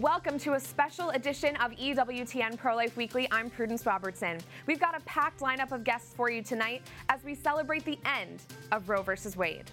Welcome 0.00 0.38
to 0.40 0.52
a 0.52 0.60
special 0.60 1.08
edition 1.10 1.56
of 1.56 1.70
EWTN 1.70 2.58
Pro 2.58 2.76
Life 2.76 2.98
Weekly. 2.98 3.26
I'm 3.30 3.48
Prudence 3.48 3.86
Robertson. 3.86 4.36
We've 4.66 4.78
got 4.78 4.94
a 4.94 5.00
packed 5.06 5.40
lineup 5.40 5.72
of 5.72 5.84
guests 5.84 6.12
for 6.14 6.28
you 6.28 6.42
tonight 6.42 6.82
as 7.08 7.24
we 7.24 7.34
celebrate 7.34 7.82
the 7.86 7.98
end 8.04 8.42
of 8.72 8.90
Roe 8.90 9.00
versus 9.00 9.38
Wade. 9.38 9.64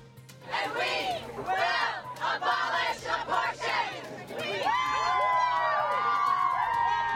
And 0.49 0.71
we 0.75 1.41
will 1.43 1.57
abolish 2.21 3.03
abortion! 3.21 3.73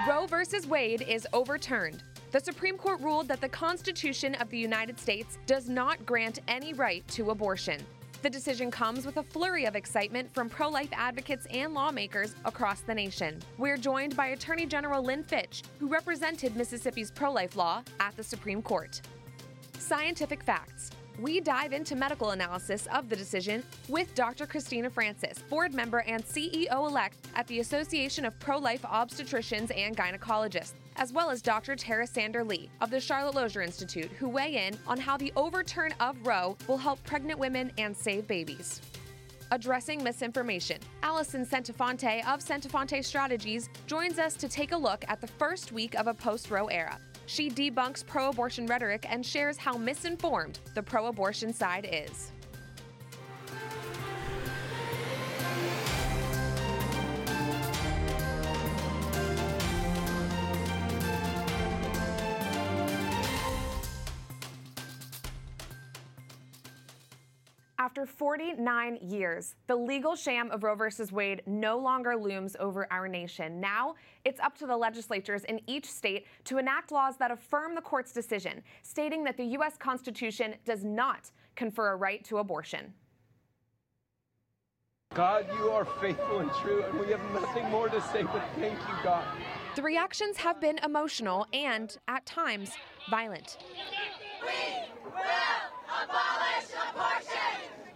Roe 0.06 0.28
versus 0.28 0.68
Wade 0.68 1.04
is 1.08 1.26
overturned. 1.32 2.04
The 2.34 2.42
Supreme 2.42 2.78
Court 2.78 3.00
ruled 3.00 3.30
that 3.30 3.40
the 3.40 3.48
Constitution 3.48 4.36
of 4.36 4.50
the 4.50 4.58
United 4.58 5.00
States 5.00 5.38
does 5.46 5.70
not 5.70 6.06
grant 6.06 6.40
any 6.50 6.74
right 6.74 7.08
to 7.08 7.32
abortion. 7.32 7.80
The 8.24 8.30
decision 8.32 8.72
comes 8.72 9.06
with 9.06 9.18
a 9.18 9.24
flurry 9.24 9.66
of 9.66 9.76
excitement 9.76 10.34
from 10.34 10.50
pro 10.50 10.70
life 10.70 10.90
advocates 10.92 11.46
and 11.52 11.76
lawmakers 11.76 12.34
across 12.46 12.82
the 12.82 12.94
nation. 12.94 13.40
We're 13.60 13.78
joined 13.78 14.18
by 14.18 14.28
Attorney 14.28 14.66
General 14.66 15.04
Lynn 15.04 15.24
Fitch, 15.24 15.62
who 15.80 15.88
represented 15.88 16.56
Mississippi's 16.56 17.12
pro 17.12 17.32
life 17.32 17.56
law 17.56 17.84
at 18.00 18.18
the 18.18 18.24
Supreme 18.24 18.64
Court. 18.64 19.02
Scientific 19.78 20.42
facts. 20.44 20.90
We 21.20 21.40
dive 21.40 21.74
into 21.74 21.96
medical 21.96 22.32
analysis 22.32 22.88
of 22.92 23.08
the 23.08 23.16
decision 23.16 23.64
with 23.88 24.14
Dr. 24.16 24.48
Christina 24.48 24.90
Francis, 24.90 25.40
board 25.50 25.74
member 25.74 26.00
and 26.00 26.26
CEO 26.26 26.88
elect 26.88 27.18
at 27.36 27.46
the 27.48 27.60
Association 27.60 28.26
of 28.26 28.38
Pro 28.40 28.58
Life 28.58 28.82
Obstetricians 28.82 29.72
and 29.76 29.96
Gynecologists, 29.96 30.74
as 30.98 31.14
well 31.14 31.30
as 31.30 31.42
Dr. 31.42 31.76
Tara 31.76 32.06
Sander 32.06 32.44
Lee 32.44 32.70
of 32.82 32.90
the 32.90 33.00
Charlotte 33.00 33.36
Lozier 33.36 33.62
Institute, 33.62 34.12
who 34.20 34.28
weigh 34.28 34.68
in 34.68 34.78
on 34.86 35.00
how 35.00 35.16
the 35.16 35.32
overturn 35.36 35.94
of 36.00 36.18
Roe 36.26 36.58
will 36.68 36.78
help 36.78 37.02
pregnant 37.04 37.40
women 37.40 37.72
and 37.78 37.96
save 37.96 38.28
babies. 38.28 38.82
Addressing 39.52 40.04
misinformation. 40.04 40.80
Allison 41.04 41.46
Centofante 41.46 42.20
of 42.28 42.42
Centofante 42.42 43.04
Strategies 43.04 43.70
joins 43.86 44.20
us 44.20 44.34
to 44.36 44.50
take 44.50 44.74
a 44.74 44.78
look 44.78 45.06
at 45.08 45.22
the 45.22 45.28
first 45.28 45.72
week 45.72 45.96
of 45.96 46.08
a 46.08 46.14
post 46.14 46.52
Roe 46.52 46.68
era. 46.68 47.00
She 47.28 47.50
debunks 47.50 48.06
pro 48.06 48.30
abortion 48.30 48.66
rhetoric 48.68 49.06
and 49.10 49.26
shares 49.26 49.58
how 49.58 49.78
misinformed 49.78 50.60
the 50.76 50.84
pro 50.84 51.08
abortion 51.08 51.54
side 51.54 51.88
is. 51.92 52.32
After 67.98 68.14
49 68.14 69.00
years, 69.02 69.56
the 69.66 69.76
legal 69.76 70.16
sham 70.16 70.52
of 70.52 70.62
Roe 70.64 70.76
v. 70.76 70.86
Wade 71.12 71.42
no 71.48 71.80
longer 71.80 72.16
looms 72.16 72.56
over 72.60 72.86
our 72.94 73.08
nation. 73.08 73.60
Now, 73.60 73.96
it's 74.24 74.40
up 74.40 74.56
to 74.60 74.68
the 74.68 74.78
legislatures 74.78 75.44
in 75.46 75.60
each 75.66 75.90
state 75.90 76.28
to 76.44 76.60
enact 76.60 76.92
laws 76.92 77.18
that 77.18 77.32
affirm 77.32 77.74
the 77.74 77.82
court's 77.82 78.12
decision, 78.12 78.62
stating 78.84 79.24
that 79.24 79.36
the 79.36 79.46
U.S. 79.46 79.78
Constitution 79.78 80.54
does 80.64 80.84
not 80.84 81.32
confer 81.56 81.94
a 81.94 81.96
right 81.96 82.24
to 82.26 82.38
abortion. 82.38 82.94
God, 85.16 85.48
you 85.58 85.70
are 85.72 85.86
faithful 86.00 86.38
and 86.38 86.52
true, 86.62 86.84
and 86.84 87.00
we 87.00 87.08
have 87.08 87.22
nothing 87.34 87.68
more 87.72 87.90
to 87.90 88.00
say 88.00 88.22
but 88.22 88.44
thank 88.60 88.78
you, 88.78 88.96
God. 89.04 89.26
The 89.76 89.82
reactions 89.82 90.38
have 90.38 90.62
been 90.62 90.78
emotional 90.84 91.48
and, 91.52 91.98
at 92.08 92.28
times, 92.28 92.74
violent. 93.10 93.58
We 94.44 94.52
will 95.04 96.04
abolish 96.04 96.70
abortion! 96.92 97.87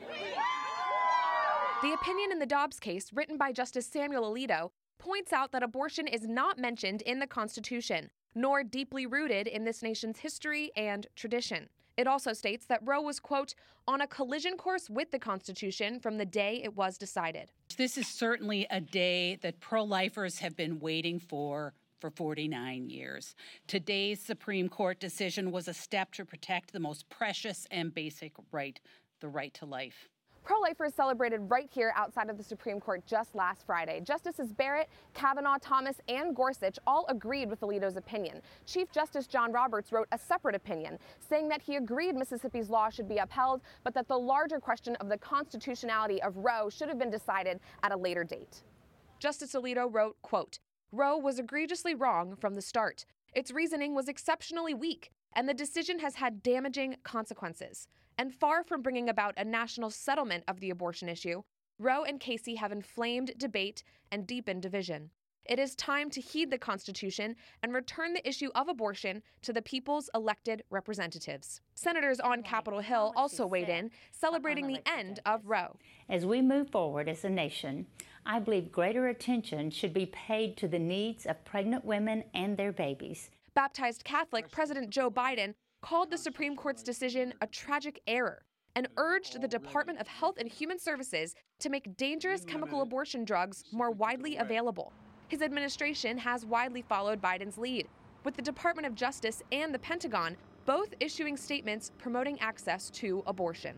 The 1.81 1.93
opinion 1.93 2.31
in 2.31 2.37
the 2.37 2.45
Dobbs 2.45 2.79
case, 2.79 3.11
written 3.11 3.37
by 3.37 3.51
Justice 3.51 3.87
Samuel 3.87 4.31
Alito, 4.31 4.69
points 4.99 5.33
out 5.33 5.51
that 5.51 5.63
abortion 5.63 6.05
is 6.05 6.27
not 6.27 6.59
mentioned 6.59 7.01
in 7.01 7.17
the 7.17 7.25
Constitution, 7.25 8.11
nor 8.35 8.63
deeply 8.63 9.07
rooted 9.07 9.47
in 9.47 9.63
this 9.63 9.81
nation's 9.81 10.19
history 10.19 10.71
and 10.77 11.07
tradition. 11.15 11.69
It 11.97 12.05
also 12.05 12.33
states 12.33 12.67
that 12.67 12.81
Roe 12.85 13.01
was, 13.01 13.19
quote, 13.19 13.55
on 13.87 14.01
a 14.01 14.05
collision 14.05 14.57
course 14.57 14.91
with 14.91 15.09
the 15.09 15.17
Constitution 15.17 15.99
from 15.99 16.19
the 16.19 16.25
day 16.25 16.61
it 16.63 16.75
was 16.75 16.99
decided. 16.99 17.51
This 17.77 17.97
is 17.97 18.07
certainly 18.07 18.67
a 18.69 18.79
day 18.79 19.39
that 19.41 19.59
pro 19.59 19.83
lifers 19.83 20.37
have 20.37 20.55
been 20.55 20.79
waiting 20.79 21.17
for 21.17 21.73
for 21.99 22.11
49 22.11 22.91
years. 22.91 23.33
Today's 23.65 24.19
Supreme 24.19 24.69
Court 24.69 24.99
decision 24.99 25.51
was 25.51 25.67
a 25.67 25.73
step 25.73 26.11
to 26.13 26.25
protect 26.25 26.73
the 26.73 26.79
most 26.79 27.09
precious 27.09 27.65
and 27.71 27.91
basic 27.91 28.33
right, 28.51 28.79
the 29.19 29.29
right 29.29 29.53
to 29.55 29.65
life. 29.65 30.09
Pro 30.43 30.59
lifers 30.59 30.95
celebrated 30.95 31.39
right 31.49 31.69
here 31.71 31.93
outside 31.95 32.29
of 32.29 32.37
the 32.37 32.43
Supreme 32.43 32.79
Court 32.79 33.05
just 33.05 33.35
last 33.35 33.63
Friday. 33.65 34.01
Justices 34.03 34.51
Barrett, 34.51 34.89
Kavanaugh, 35.13 35.59
Thomas, 35.61 36.01
and 36.07 36.35
Gorsuch 36.35 36.79
all 36.87 37.05
agreed 37.09 37.47
with 37.49 37.61
Alito's 37.61 37.95
opinion. 37.95 38.41
Chief 38.65 38.91
Justice 38.91 39.27
John 39.27 39.51
Roberts 39.51 39.91
wrote 39.91 40.07
a 40.11 40.17
separate 40.17 40.55
opinion, 40.55 40.97
saying 41.19 41.47
that 41.49 41.61
he 41.61 41.75
agreed 41.75 42.15
Mississippi's 42.15 42.69
law 42.69 42.89
should 42.89 43.07
be 43.07 43.17
upheld, 43.17 43.61
but 43.83 43.93
that 43.93 44.07
the 44.07 44.17
larger 44.17 44.59
question 44.59 44.95
of 44.95 45.09
the 45.09 45.17
constitutionality 45.17 46.21
of 46.23 46.35
Roe 46.37 46.69
should 46.69 46.89
have 46.89 46.97
been 46.97 47.11
decided 47.11 47.59
at 47.83 47.91
a 47.91 47.97
later 47.97 48.23
date. 48.23 48.63
Justice 49.19 49.53
Alito 49.53 49.87
wrote, 49.93 50.17
quote, 50.23 50.57
Roe 50.91 51.17
was 51.17 51.37
egregiously 51.37 51.93
wrong 51.93 52.35
from 52.35 52.55
the 52.55 52.61
start. 52.61 53.05
Its 53.33 53.51
reasoning 53.51 53.93
was 53.93 54.09
exceptionally 54.09 54.73
weak, 54.73 55.11
and 55.35 55.47
the 55.47 55.53
decision 55.53 55.99
has 55.99 56.15
had 56.15 56.41
damaging 56.41 56.97
consequences. 57.03 57.87
And 58.21 58.31
far 58.31 58.63
from 58.63 58.83
bringing 58.83 59.09
about 59.09 59.33
a 59.35 59.43
national 59.43 59.89
settlement 59.89 60.43
of 60.47 60.59
the 60.59 60.69
abortion 60.69 61.09
issue, 61.09 61.41
Roe 61.79 62.03
and 62.03 62.19
Casey 62.19 62.53
have 62.53 62.71
inflamed 62.71 63.31
debate 63.35 63.83
and 64.11 64.27
deepened 64.27 64.61
division. 64.61 65.09
It 65.45 65.57
is 65.57 65.73
time 65.73 66.11
to 66.11 66.21
heed 66.21 66.51
the 66.51 66.59
Constitution 66.59 67.35
and 67.63 67.73
return 67.73 68.13
the 68.13 68.29
issue 68.29 68.51
of 68.53 68.69
abortion 68.69 69.23
to 69.41 69.51
the 69.51 69.63
people's 69.63 70.07
elected 70.13 70.61
representatives. 70.69 71.61
Senators 71.73 72.19
on 72.19 72.43
Capitol 72.43 72.81
Hill 72.81 73.11
also 73.15 73.47
weighed 73.47 73.69
in, 73.69 73.89
celebrating 74.11 74.67
the 74.67 74.87
end 74.87 75.19
of 75.25 75.47
Roe. 75.47 75.75
As 76.07 76.23
we 76.23 76.43
move 76.43 76.69
forward 76.69 77.09
as 77.09 77.25
a 77.25 77.29
nation, 77.29 77.87
I 78.23 78.37
believe 78.37 78.71
greater 78.71 79.07
attention 79.07 79.71
should 79.71 79.95
be 79.95 80.05
paid 80.05 80.57
to 80.57 80.67
the 80.67 80.77
needs 80.77 81.25
of 81.25 81.43
pregnant 81.43 81.85
women 81.85 82.25
and 82.35 82.55
their 82.55 82.71
babies. 82.71 83.31
Baptized 83.55 84.03
Catholic 84.03 84.51
President 84.51 84.91
Joe 84.91 85.09
Biden 85.09 85.55
called 85.81 86.11
the 86.11 86.17
Supreme 86.17 86.55
Court's 86.55 86.83
decision 86.83 87.33
a 87.41 87.47
tragic 87.47 88.01
error 88.07 88.43
and 88.75 88.87
urged 88.97 89.41
the 89.41 89.47
Department 89.47 89.99
of 89.99 90.07
Health 90.07 90.35
and 90.37 90.47
Human 90.47 90.79
Services 90.79 91.35
to 91.59 91.69
make 91.69 91.97
dangerous 91.97 92.45
chemical 92.45 92.81
abortion 92.81 93.25
drugs 93.25 93.63
more 93.71 93.91
widely 93.91 94.37
available. 94.37 94.93
His 95.27 95.41
administration 95.41 96.17
has 96.19 96.45
widely 96.45 96.81
followed 96.81 97.21
Biden's 97.21 97.57
lead, 97.57 97.87
with 98.23 98.35
the 98.35 98.41
Department 98.41 98.85
of 98.85 98.95
Justice 98.95 99.41
and 99.51 99.73
the 99.73 99.79
Pentagon 99.79 100.37
both 100.65 100.93
issuing 100.99 101.35
statements 101.35 101.91
promoting 101.97 102.39
access 102.39 102.89
to 102.91 103.23
abortion. 103.25 103.75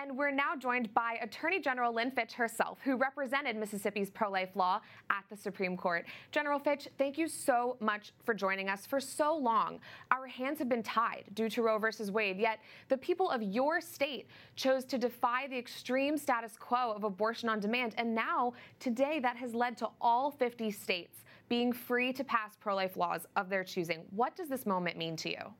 And 0.00 0.16
we're 0.16 0.30
now 0.30 0.56
joined 0.58 0.94
by 0.94 1.18
Attorney 1.20 1.60
General 1.60 1.92
Lynn 1.92 2.10
Fitch 2.10 2.32
herself, 2.32 2.78
who 2.82 2.96
represented 2.96 3.54
Mississippi's 3.54 4.08
pro 4.08 4.30
life 4.30 4.56
law 4.56 4.80
at 5.10 5.24
the 5.28 5.36
Supreme 5.36 5.76
Court. 5.76 6.06
General 6.32 6.58
Fitch, 6.58 6.88
thank 6.96 7.18
you 7.18 7.28
so 7.28 7.76
much 7.80 8.12
for 8.24 8.32
joining 8.32 8.70
us. 8.70 8.86
For 8.86 8.98
so 8.98 9.36
long, 9.36 9.78
our 10.10 10.26
hands 10.26 10.58
have 10.58 10.70
been 10.70 10.82
tied 10.82 11.24
due 11.34 11.50
to 11.50 11.60
Roe 11.60 11.76
versus 11.76 12.10
Wade, 12.10 12.38
yet 12.38 12.60
the 12.88 12.96
people 12.96 13.28
of 13.28 13.42
your 13.42 13.82
state 13.82 14.26
chose 14.56 14.86
to 14.86 14.96
defy 14.96 15.46
the 15.48 15.58
extreme 15.58 16.16
status 16.16 16.56
quo 16.58 16.92
of 16.96 17.04
abortion 17.04 17.50
on 17.50 17.60
demand. 17.60 17.94
And 17.98 18.14
now, 18.14 18.54
today, 18.78 19.20
that 19.20 19.36
has 19.36 19.54
led 19.54 19.76
to 19.78 19.88
all 20.00 20.30
50 20.30 20.70
states 20.70 21.24
being 21.50 21.74
free 21.74 22.10
to 22.14 22.24
pass 22.24 22.56
pro 22.58 22.74
life 22.74 22.96
laws 22.96 23.26
of 23.36 23.50
their 23.50 23.64
choosing. 23.64 24.04
What 24.12 24.34
does 24.34 24.48
this 24.48 24.64
moment 24.64 24.96
mean 24.96 25.16
to 25.16 25.28
you? 25.28 25.52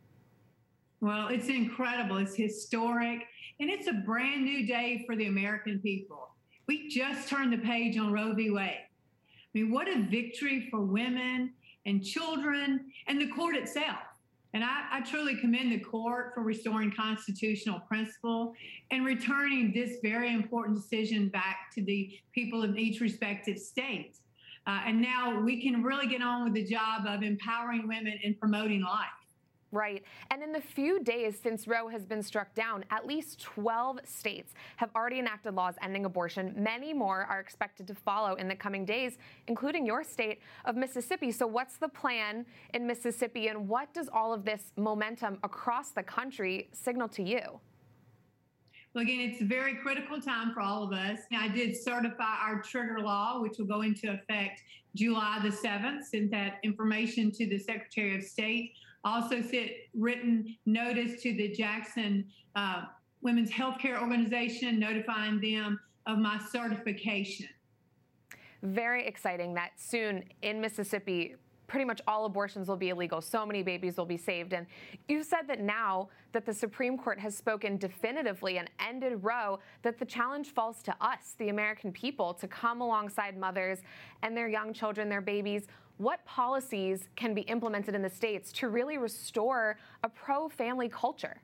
Well, 1.00 1.28
it's 1.28 1.48
incredible. 1.48 2.18
It's 2.18 2.34
historic. 2.34 3.26
And 3.58 3.70
it's 3.70 3.88
a 3.88 3.92
brand 3.92 4.44
new 4.44 4.66
day 4.66 5.04
for 5.06 5.16
the 5.16 5.26
American 5.26 5.80
people. 5.80 6.28
We 6.66 6.88
just 6.88 7.28
turned 7.28 7.52
the 7.52 7.58
page 7.58 7.98
on 7.98 8.12
Roe 8.12 8.32
v. 8.34 8.50
Wade. 8.50 8.80
I 8.80 9.58
mean, 9.58 9.70
what 9.70 9.88
a 9.88 10.02
victory 10.02 10.68
for 10.70 10.80
women 10.80 11.52
and 11.86 12.04
children 12.04 12.92
and 13.06 13.20
the 13.20 13.28
court 13.28 13.56
itself. 13.56 13.98
And 14.52 14.64
I, 14.64 14.84
I, 14.90 15.00
truly 15.02 15.36
commend 15.36 15.70
the 15.70 15.78
court 15.78 16.32
for 16.34 16.42
restoring 16.42 16.92
constitutional 16.92 17.80
principle 17.80 18.54
and 18.90 19.04
returning 19.04 19.72
this 19.72 19.98
very 20.02 20.34
important 20.34 20.76
decision 20.76 21.28
back 21.28 21.70
to 21.74 21.82
the 21.82 22.18
people 22.32 22.64
of 22.64 22.76
each 22.76 23.00
respective 23.00 23.58
state. 23.58 24.16
Uh, 24.66 24.80
and 24.86 25.00
now 25.00 25.40
we 25.40 25.62
can 25.62 25.82
really 25.82 26.08
get 26.08 26.20
on 26.20 26.44
with 26.44 26.54
the 26.54 26.64
job 26.64 27.06
of 27.06 27.22
empowering 27.22 27.86
women 27.86 28.18
and 28.24 28.38
promoting 28.40 28.82
life. 28.82 29.19
Right. 29.72 30.02
And 30.32 30.42
in 30.42 30.50
the 30.50 30.60
few 30.60 31.00
days 31.00 31.38
since 31.40 31.68
Roe 31.68 31.86
has 31.88 32.04
been 32.04 32.24
struck 32.24 32.54
down, 32.54 32.84
at 32.90 33.06
least 33.06 33.40
12 33.40 34.00
states 34.04 34.52
have 34.76 34.90
already 34.96 35.20
enacted 35.20 35.54
laws 35.54 35.76
ending 35.80 36.04
abortion. 36.06 36.52
Many 36.56 36.92
more 36.92 37.24
are 37.30 37.38
expected 37.38 37.86
to 37.86 37.94
follow 37.94 38.34
in 38.34 38.48
the 38.48 38.56
coming 38.56 38.84
days, 38.84 39.16
including 39.46 39.86
your 39.86 40.02
state 40.02 40.40
of 40.64 40.74
Mississippi. 40.74 41.30
So, 41.30 41.46
what's 41.46 41.76
the 41.76 41.88
plan 41.88 42.46
in 42.74 42.84
Mississippi, 42.84 43.46
and 43.46 43.68
what 43.68 43.94
does 43.94 44.08
all 44.12 44.32
of 44.32 44.44
this 44.44 44.72
momentum 44.76 45.38
across 45.44 45.90
the 45.90 46.02
country 46.02 46.68
signal 46.72 47.08
to 47.10 47.22
you? 47.22 47.60
Well, 48.92 49.04
again, 49.04 49.20
it's 49.20 49.40
a 49.40 49.44
very 49.44 49.76
critical 49.76 50.20
time 50.20 50.52
for 50.52 50.60
all 50.60 50.82
of 50.82 50.92
us. 50.92 51.20
I 51.30 51.46
did 51.46 51.76
certify 51.76 52.38
our 52.42 52.60
trigger 52.60 52.98
law, 52.98 53.40
which 53.40 53.56
will 53.58 53.66
go 53.66 53.82
into 53.82 54.10
effect 54.10 54.62
July 54.96 55.38
the 55.44 55.50
7th, 55.50 56.02
sent 56.06 56.32
that 56.32 56.58
information 56.64 57.30
to 57.30 57.46
the 57.46 57.56
Secretary 57.56 58.16
of 58.16 58.24
State. 58.24 58.72
Also 59.04 59.40
sent 59.40 59.70
written 59.94 60.56
notice 60.66 61.22
to 61.22 61.34
the 61.34 61.48
Jackson 61.48 62.26
uh, 62.54 62.82
Women's 63.22 63.50
Healthcare 63.50 64.00
Organization, 64.00 64.78
notifying 64.78 65.40
them 65.40 65.80
of 66.06 66.18
my 66.18 66.38
certification. 66.50 67.48
Very 68.62 69.06
exciting 69.06 69.54
that 69.54 69.72
soon 69.76 70.24
in 70.42 70.60
Mississippi, 70.60 71.36
pretty 71.66 71.84
much 71.84 72.00
all 72.06 72.24
abortions 72.24 72.68
will 72.68 72.76
be 72.76 72.88
illegal. 72.88 73.20
So 73.20 73.46
many 73.46 73.62
babies 73.62 73.96
will 73.96 74.04
be 74.04 74.16
saved. 74.16 74.52
And 74.52 74.66
you 75.08 75.22
said 75.22 75.42
that 75.46 75.60
now 75.60 76.08
that 76.32 76.44
the 76.44 76.52
Supreme 76.52 76.98
Court 76.98 77.18
has 77.20 77.36
spoken 77.36 77.76
definitively 77.76 78.58
and 78.58 78.68
ended 78.80 79.22
Roe, 79.22 79.60
that 79.82 79.98
the 79.98 80.04
challenge 80.04 80.48
falls 80.48 80.82
to 80.82 80.96
us, 81.00 81.36
the 81.38 81.48
American 81.48 81.92
people, 81.92 82.34
to 82.34 82.48
come 82.48 82.80
alongside 82.80 83.38
mothers 83.38 83.78
and 84.22 84.36
their 84.36 84.48
young 84.48 84.72
children, 84.74 85.08
their 85.08 85.20
babies. 85.20 85.68
What 86.00 86.24
policies 86.24 87.10
can 87.14 87.34
be 87.34 87.42
implemented 87.42 87.94
in 87.94 88.00
the 88.00 88.08
states 88.08 88.52
to 88.52 88.70
really 88.70 88.96
restore 88.96 89.76
a 90.02 90.08
pro 90.08 90.48
family 90.48 90.88
culture? 90.88 91.42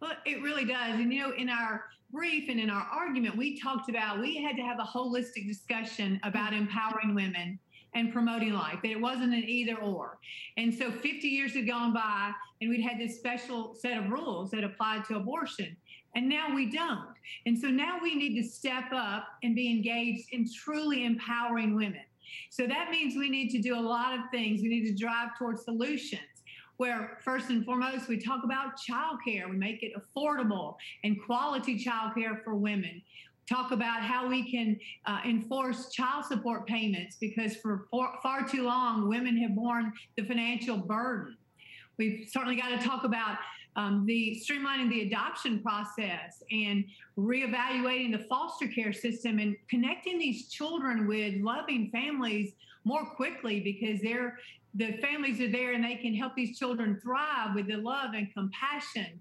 Well, 0.00 0.12
it 0.24 0.42
really 0.42 0.64
does. 0.64 0.94
And, 0.94 1.12
you 1.12 1.20
know, 1.20 1.34
in 1.34 1.50
our 1.50 1.84
brief 2.10 2.48
and 2.48 2.58
in 2.58 2.70
our 2.70 2.80
argument, 2.80 3.36
we 3.36 3.60
talked 3.60 3.90
about 3.90 4.20
we 4.20 4.42
had 4.42 4.56
to 4.56 4.62
have 4.62 4.78
a 4.78 4.84
holistic 4.84 5.46
discussion 5.46 6.18
about 6.24 6.52
mm-hmm. 6.52 6.62
empowering 6.62 7.14
women 7.14 7.58
and 7.94 8.10
promoting 8.10 8.54
life, 8.54 8.78
that 8.82 8.90
it 8.90 9.00
wasn't 9.00 9.34
an 9.34 9.44
either 9.44 9.76
or. 9.76 10.16
And 10.56 10.72
so 10.72 10.90
50 10.90 11.28
years 11.28 11.52
had 11.52 11.66
gone 11.66 11.92
by, 11.92 12.32
and 12.62 12.70
we'd 12.70 12.80
had 12.80 12.98
this 12.98 13.18
special 13.18 13.74
set 13.74 13.98
of 13.98 14.08
rules 14.08 14.50
that 14.52 14.64
applied 14.64 15.04
to 15.08 15.16
abortion. 15.16 15.76
And 16.16 16.26
now 16.26 16.54
we 16.54 16.70
don't. 16.70 17.14
And 17.44 17.58
so 17.58 17.68
now 17.68 17.98
we 18.02 18.14
need 18.14 18.40
to 18.40 18.48
step 18.48 18.84
up 18.94 19.26
and 19.42 19.54
be 19.54 19.70
engaged 19.70 20.32
in 20.32 20.48
truly 20.50 21.04
empowering 21.04 21.76
women. 21.76 22.00
So 22.50 22.66
that 22.66 22.90
means 22.90 23.16
we 23.16 23.28
need 23.28 23.50
to 23.50 23.60
do 23.60 23.78
a 23.78 23.80
lot 23.80 24.18
of 24.18 24.20
things. 24.30 24.62
We 24.62 24.68
need 24.68 24.86
to 24.86 24.94
drive 24.94 25.30
towards 25.38 25.64
solutions 25.64 26.22
where 26.76 27.18
first 27.24 27.50
and 27.50 27.64
foremost 27.64 28.08
we 28.08 28.18
talk 28.18 28.44
about 28.44 28.72
childcare. 28.78 29.48
We 29.48 29.56
make 29.56 29.82
it 29.82 29.92
affordable 29.94 30.74
and 31.04 31.16
quality 31.24 31.82
childcare 31.82 32.42
for 32.42 32.54
women. 32.54 33.02
Talk 33.48 33.72
about 33.72 34.02
how 34.02 34.26
we 34.26 34.50
can 34.50 34.78
uh, 35.06 35.20
enforce 35.24 35.90
child 35.90 36.24
support 36.24 36.66
payments 36.66 37.16
because 37.20 37.54
for 37.56 37.86
far, 37.90 38.18
far 38.22 38.48
too 38.48 38.62
long 38.62 39.08
women 39.08 39.36
have 39.38 39.54
borne 39.54 39.92
the 40.16 40.24
financial 40.24 40.78
burden. 40.78 41.36
We've 41.98 42.28
certainly 42.28 42.56
got 42.56 42.80
to 42.80 42.86
talk 42.86 43.04
about 43.04 43.36
um, 43.76 44.04
the 44.06 44.40
streamlining 44.40 44.88
the 44.88 45.02
adoption 45.02 45.60
process 45.60 46.42
and 46.50 46.84
reevaluating 47.18 48.12
the 48.12 48.24
foster 48.28 48.68
care 48.68 48.92
system 48.92 49.38
and 49.38 49.56
connecting 49.68 50.18
these 50.18 50.48
children 50.48 51.06
with 51.06 51.34
loving 51.40 51.90
families 51.90 52.52
more 52.84 53.04
quickly 53.04 53.60
because 53.60 54.00
they're 54.00 54.38
the 54.76 54.96
families 54.98 55.40
are 55.40 55.50
there 55.50 55.72
and 55.72 55.84
they 55.84 55.94
can 55.94 56.14
help 56.14 56.34
these 56.34 56.58
children 56.58 56.98
thrive 57.00 57.54
with 57.54 57.68
the 57.68 57.76
love 57.76 58.12
and 58.14 58.32
compassion. 58.34 59.20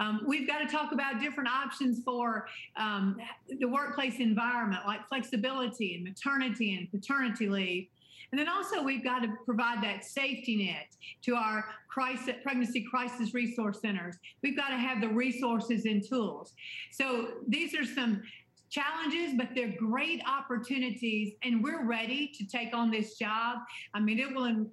Um, 0.00 0.22
we've 0.26 0.46
got 0.46 0.58
to 0.58 0.66
talk 0.66 0.92
about 0.92 1.20
different 1.20 1.48
options 1.48 2.02
for 2.02 2.46
um, 2.76 3.18
the 3.60 3.66
workplace 3.66 4.18
environment, 4.18 4.80
like 4.86 5.06
flexibility 5.06 5.94
and 5.94 6.04
maternity 6.04 6.74
and 6.76 6.90
paternity 6.90 7.48
leave. 7.48 7.88
And 8.34 8.38
then 8.40 8.48
also, 8.48 8.82
we've 8.82 9.04
got 9.04 9.20
to 9.20 9.28
provide 9.44 9.80
that 9.84 10.04
safety 10.04 10.66
net 10.66 10.88
to 11.22 11.36
our 11.36 11.66
crisis, 11.88 12.34
pregnancy 12.42 12.84
crisis 12.90 13.32
resource 13.32 13.80
centers. 13.80 14.16
We've 14.42 14.56
got 14.56 14.70
to 14.70 14.76
have 14.76 15.00
the 15.00 15.06
resources 15.06 15.84
and 15.84 16.02
tools. 16.04 16.52
So, 16.90 17.28
these 17.46 17.76
are 17.76 17.84
some 17.84 18.24
challenges, 18.70 19.34
but 19.38 19.50
they're 19.54 19.76
great 19.78 20.20
opportunities, 20.26 21.34
and 21.44 21.62
we're 21.62 21.86
ready 21.86 22.32
to 22.36 22.44
take 22.44 22.74
on 22.74 22.90
this 22.90 23.16
job. 23.16 23.58
I 23.94 24.00
mean, 24.00 24.18
it 24.18 24.34
will 24.34 24.66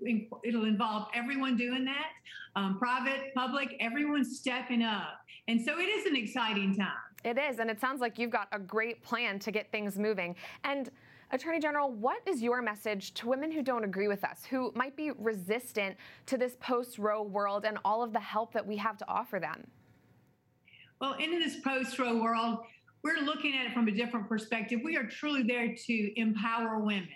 it'll 0.44 0.66
involve 0.66 1.10
everyone 1.14 1.56
doing 1.56 1.86
that, 1.86 2.08
um, 2.56 2.80
private, 2.80 3.32
public, 3.36 3.76
everyone 3.80 4.26
stepping 4.26 4.82
up, 4.82 5.20
and 5.50 5.64
so 5.64 5.78
it 5.78 5.84
is 5.84 6.08
an 6.08 6.16
exciting 6.16 6.76
time. 6.76 6.98
It 7.24 7.38
is, 7.38 7.60
and 7.60 7.70
it 7.70 7.80
sounds 7.80 8.02
like 8.02 8.18
you've 8.18 8.32
got 8.32 8.48
a 8.54 8.58
great 8.58 9.04
plan 9.04 9.38
to 9.38 9.52
get 9.52 9.72
things 9.72 10.00
moving. 10.00 10.36
And 10.64 10.90
Attorney 11.34 11.60
General, 11.60 11.90
what 11.90 12.22
is 12.26 12.42
your 12.42 12.62
message 12.62 13.14
to 13.14 13.28
women 13.30 13.52
who 13.52 13.62
don't 13.62 13.86
agree 13.86 14.10
with 14.10 14.24
us, 14.26 14.44
who 14.50 14.72
might 14.76 14.98
be 14.98 15.12
resistant 15.12 15.96
to 16.26 16.38
this 16.38 16.58
post 16.60 17.00
Roe 17.00 17.24
world 17.24 17.64
and 17.64 17.78
all 17.86 18.04
of 18.04 18.12
the 18.12 18.20
help 18.20 18.52
that 18.54 18.68
we 18.68 18.76
have 18.76 18.98
to 18.98 19.08
offer 19.08 19.40
them? 19.40 19.66
Well, 21.00 21.14
in 21.14 21.32
this 21.32 21.62
post 21.62 21.98
Roe 21.98 22.22
world, 22.22 22.60
we're 23.02 23.22
looking 23.22 23.56
at 23.58 23.66
it 23.66 23.74
from 23.74 23.88
a 23.88 23.92
different 23.92 24.28
perspective. 24.28 24.82
We 24.84 24.98
are 24.98 25.06
truly 25.06 25.44
there 25.44 25.74
to 25.74 26.20
empower 26.20 26.80
women. 26.80 27.08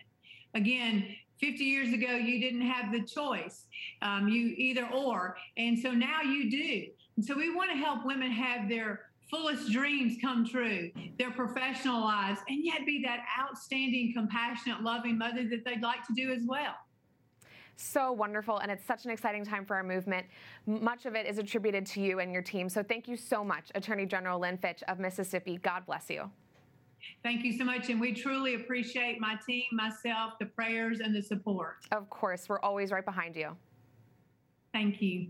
Again, 0.54 1.14
50 1.42 1.64
years 1.66 1.94
ago, 1.94 2.16
you 2.16 2.40
didn't 2.40 2.62
have 2.62 2.94
the 2.94 3.02
choice, 3.02 3.66
um, 4.02 4.30
you 4.30 4.54
either 4.58 4.88
or. 4.94 5.36
And 5.58 5.78
so 5.78 5.92
now 5.92 6.22
you 6.22 6.50
do. 6.50 6.86
And 7.18 7.26
so 7.26 7.36
we 7.36 7.54
want 7.54 7.70
to 7.72 7.78
help 7.78 8.06
women 8.06 8.32
have 8.32 8.70
their 8.70 9.02
fullest 9.30 9.72
dreams 9.72 10.18
come 10.22 10.48
true, 10.48 10.92
their 11.18 11.32
professional 11.32 12.02
lives, 12.02 12.40
and 12.48 12.64
yet 12.64 12.86
be 12.86 13.02
that 13.04 13.22
outstanding, 13.42 14.14
compassionate, 14.16 14.82
loving 14.82 15.18
mother 15.18 15.48
that 15.50 15.66
they'd 15.66 15.82
like 15.82 16.06
to 16.08 16.14
do 16.14 16.32
as 16.32 16.44
well 16.46 16.76
so 17.78 18.12
wonderful, 18.12 18.60
and 18.60 18.72
it's 18.72 18.86
such 18.86 19.06
an 19.06 19.12
exciting 19.12 19.46
time 19.46 19.66
for 19.66 19.76
our 19.76 19.84
movement. 19.84 20.26
Much 20.66 21.06
of 21.06 21.16
it 21.16 21.26
is 21.26 21.38
attributed 21.38 21.86
to 21.88 22.02
you 22.02 22.20
and 22.20 22.32
your 22.32 22.42
team. 22.42 22.70
So 22.70 22.84
thank 22.84 23.08
you 23.08 23.18
so 23.18 23.44
much, 23.44 23.72
Attorney 23.76 24.06
General 24.06 24.40
Lynn 24.40 24.58
Fitch 24.58 24.84
of 24.88 25.00
Mississippi. 25.00 25.58
God 25.62 25.86
bless 25.86 26.10
you. 26.10 26.30
Thank 27.22 27.44
you 27.44 27.58
so 27.58 27.64
much. 27.64 27.90
And 27.90 28.02
we 28.02 28.14
truly 28.14 28.56
appreciate 28.56 29.20
my 29.20 29.38
team, 29.48 29.66
myself, 29.72 30.34
the 30.40 30.46
prayers, 30.46 31.02
and 31.02 31.16
the 31.16 31.22
support. 31.22 31.78
Of 31.92 32.10
course, 32.10 32.50
we're 32.50 32.62
always 32.62 32.92
right 32.92 33.06
behind 33.06 33.36
you. 33.36 33.56
Thank 34.74 35.02
you. 35.02 35.28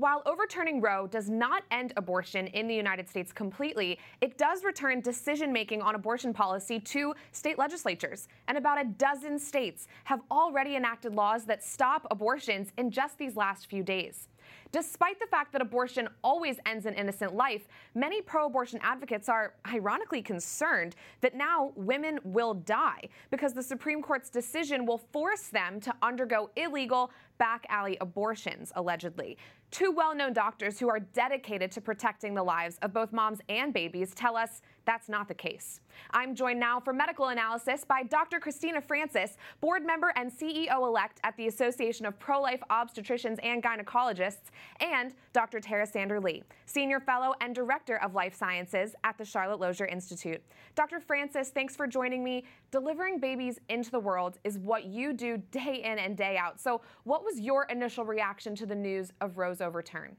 While 0.00 0.22
overturning 0.24 0.80
Roe 0.80 1.06
does 1.06 1.28
not 1.28 1.62
end 1.70 1.92
abortion 1.98 2.46
in 2.46 2.66
the 2.66 2.74
United 2.74 3.06
States 3.06 3.32
completely, 3.32 3.98
it 4.22 4.38
does 4.38 4.64
return 4.64 5.02
decision 5.02 5.52
making 5.52 5.82
on 5.82 5.94
abortion 5.94 6.32
policy 6.32 6.80
to 6.80 7.14
state 7.32 7.58
legislatures. 7.58 8.26
And 8.48 8.56
about 8.56 8.80
a 8.80 8.84
dozen 8.84 9.38
states 9.38 9.88
have 10.04 10.22
already 10.30 10.76
enacted 10.76 11.14
laws 11.14 11.44
that 11.44 11.62
stop 11.62 12.06
abortions 12.10 12.72
in 12.78 12.90
just 12.90 13.18
these 13.18 13.36
last 13.36 13.66
few 13.66 13.82
days. 13.82 14.29
Despite 14.72 15.18
the 15.18 15.26
fact 15.26 15.52
that 15.52 15.60
abortion 15.60 16.08
always 16.22 16.58
ends 16.64 16.86
an 16.86 16.94
innocent 16.94 17.34
life, 17.34 17.66
many 17.94 18.22
pro 18.22 18.46
abortion 18.46 18.78
advocates 18.82 19.28
are 19.28 19.54
ironically 19.66 20.22
concerned 20.22 20.94
that 21.22 21.34
now 21.34 21.72
women 21.74 22.20
will 22.22 22.54
die 22.54 23.08
because 23.30 23.52
the 23.52 23.62
Supreme 23.62 24.00
Court's 24.00 24.30
decision 24.30 24.86
will 24.86 24.98
force 24.98 25.48
them 25.48 25.80
to 25.80 25.94
undergo 26.02 26.50
illegal 26.54 27.10
back 27.38 27.66
alley 27.68 27.96
abortions, 28.00 28.72
allegedly. 28.76 29.36
Two 29.72 29.90
well 29.90 30.14
known 30.14 30.32
doctors 30.32 30.78
who 30.78 30.88
are 30.88 31.00
dedicated 31.00 31.72
to 31.72 31.80
protecting 31.80 32.34
the 32.34 32.42
lives 32.42 32.78
of 32.82 32.92
both 32.92 33.12
moms 33.12 33.40
and 33.48 33.72
babies 33.72 34.14
tell 34.14 34.36
us 34.36 34.62
that's 34.84 35.08
not 35.08 35.28
the 35.28 35.34
case. 35.34 35.80
I'm 36.12 36.34
joined 36.34 36.60
now 36.60 36.80
for 36.80 36.92
medical 36.92 37.28
analysis 37.28 37.84
by 37.84 38.02
Dr. 38.02 38.40
Christina 38.40 38.80
Francis, 38.80 39.36
board 39.60 39.84
member 39.84 40.12
and 40.16 40.30
CEO 40.30 40.86
elect 40.86 41.20
at 41.24 41.36
the 41.36 41.46
Association 41.48 42.06
of 42.06 42.18
Pro 42.18 42.40
Life 42.40 42.62
Obstetricians 42.70 43.38
and 43.42 43.62
Gynecologists, 43.62 44.50
and 44.80 45.14
Dr. 45.32 45.60
Tara 45.60 45.86
Sander 45.86 46.20
Lee, 46.20 46.42
senior 46.66 47.00
fellow 47.00 47.34
and 47.40 47.54
director 47.54 47.96
of 47.96 48.14
life 48.14 48.34
sciences 48.34 48.94
at 49.04 49.16
the 49.18 49.24
Charlotte 49.24 49.60
Lozier 49.60 49.86
Institute. 49.86 50.42
Dr. 50.74 51.00
Francis, 51.00 51.50
thanks 51.50 51.76
for 51.76 51.86
joining 51.86 52.24
me. 52.24 52.44
Delivering 52.70 53.18
babies 53.18 53.58
into 53.68 53.90
the 53.90 54.00
world 54.00 54.38
is 54.44 54.58
what 54.58 54.86
you 54.86 55.12
do 55.12 55.38
day 55.50 55.82
in 55.84 55.98
and 55.98 56.16
day 56.16 56.36
out. 56.36 56.60
So, 56.60 56.80
what 57.04 57.24
was 57.24 57.40
your 57.40 57.64
initial 57.64 58.04
reaction 58.04 58.54
to 58.56 58.66
the 58.66 58.74
news 58.74 59.12
of 59.20 59.38
Roe's 59.38 59.60
overturn? 59.60 60.16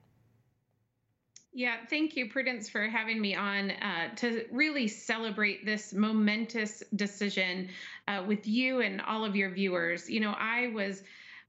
Yeah, 1.53 1.75
thank 1.89 2.15
you, 2.15 2.29
Prudence, 2.29 2.69
for 2.69 2.87
having 2.87 3.19
me 3.19 3.35
on 3.35 3.71
uh, 3.71 4.15
to 4.17 4.45
really 4.51 4.87
celebrate 4.87 5.65
this 5.65 5.93
momentous 5.93 6.81
decision 6.95 7.69
uh, 8.07 8.23
with 8.25 8.47
you 8.47 8.79
and 8.79 9.01
all 9.01 9.25
of 9.25 9.35
your 9.35 9.49
viewers. 9.49 10.09
You 10.09 10.21
know, 10.21 10.31
I 10.37 10.67
was 10.67 11.03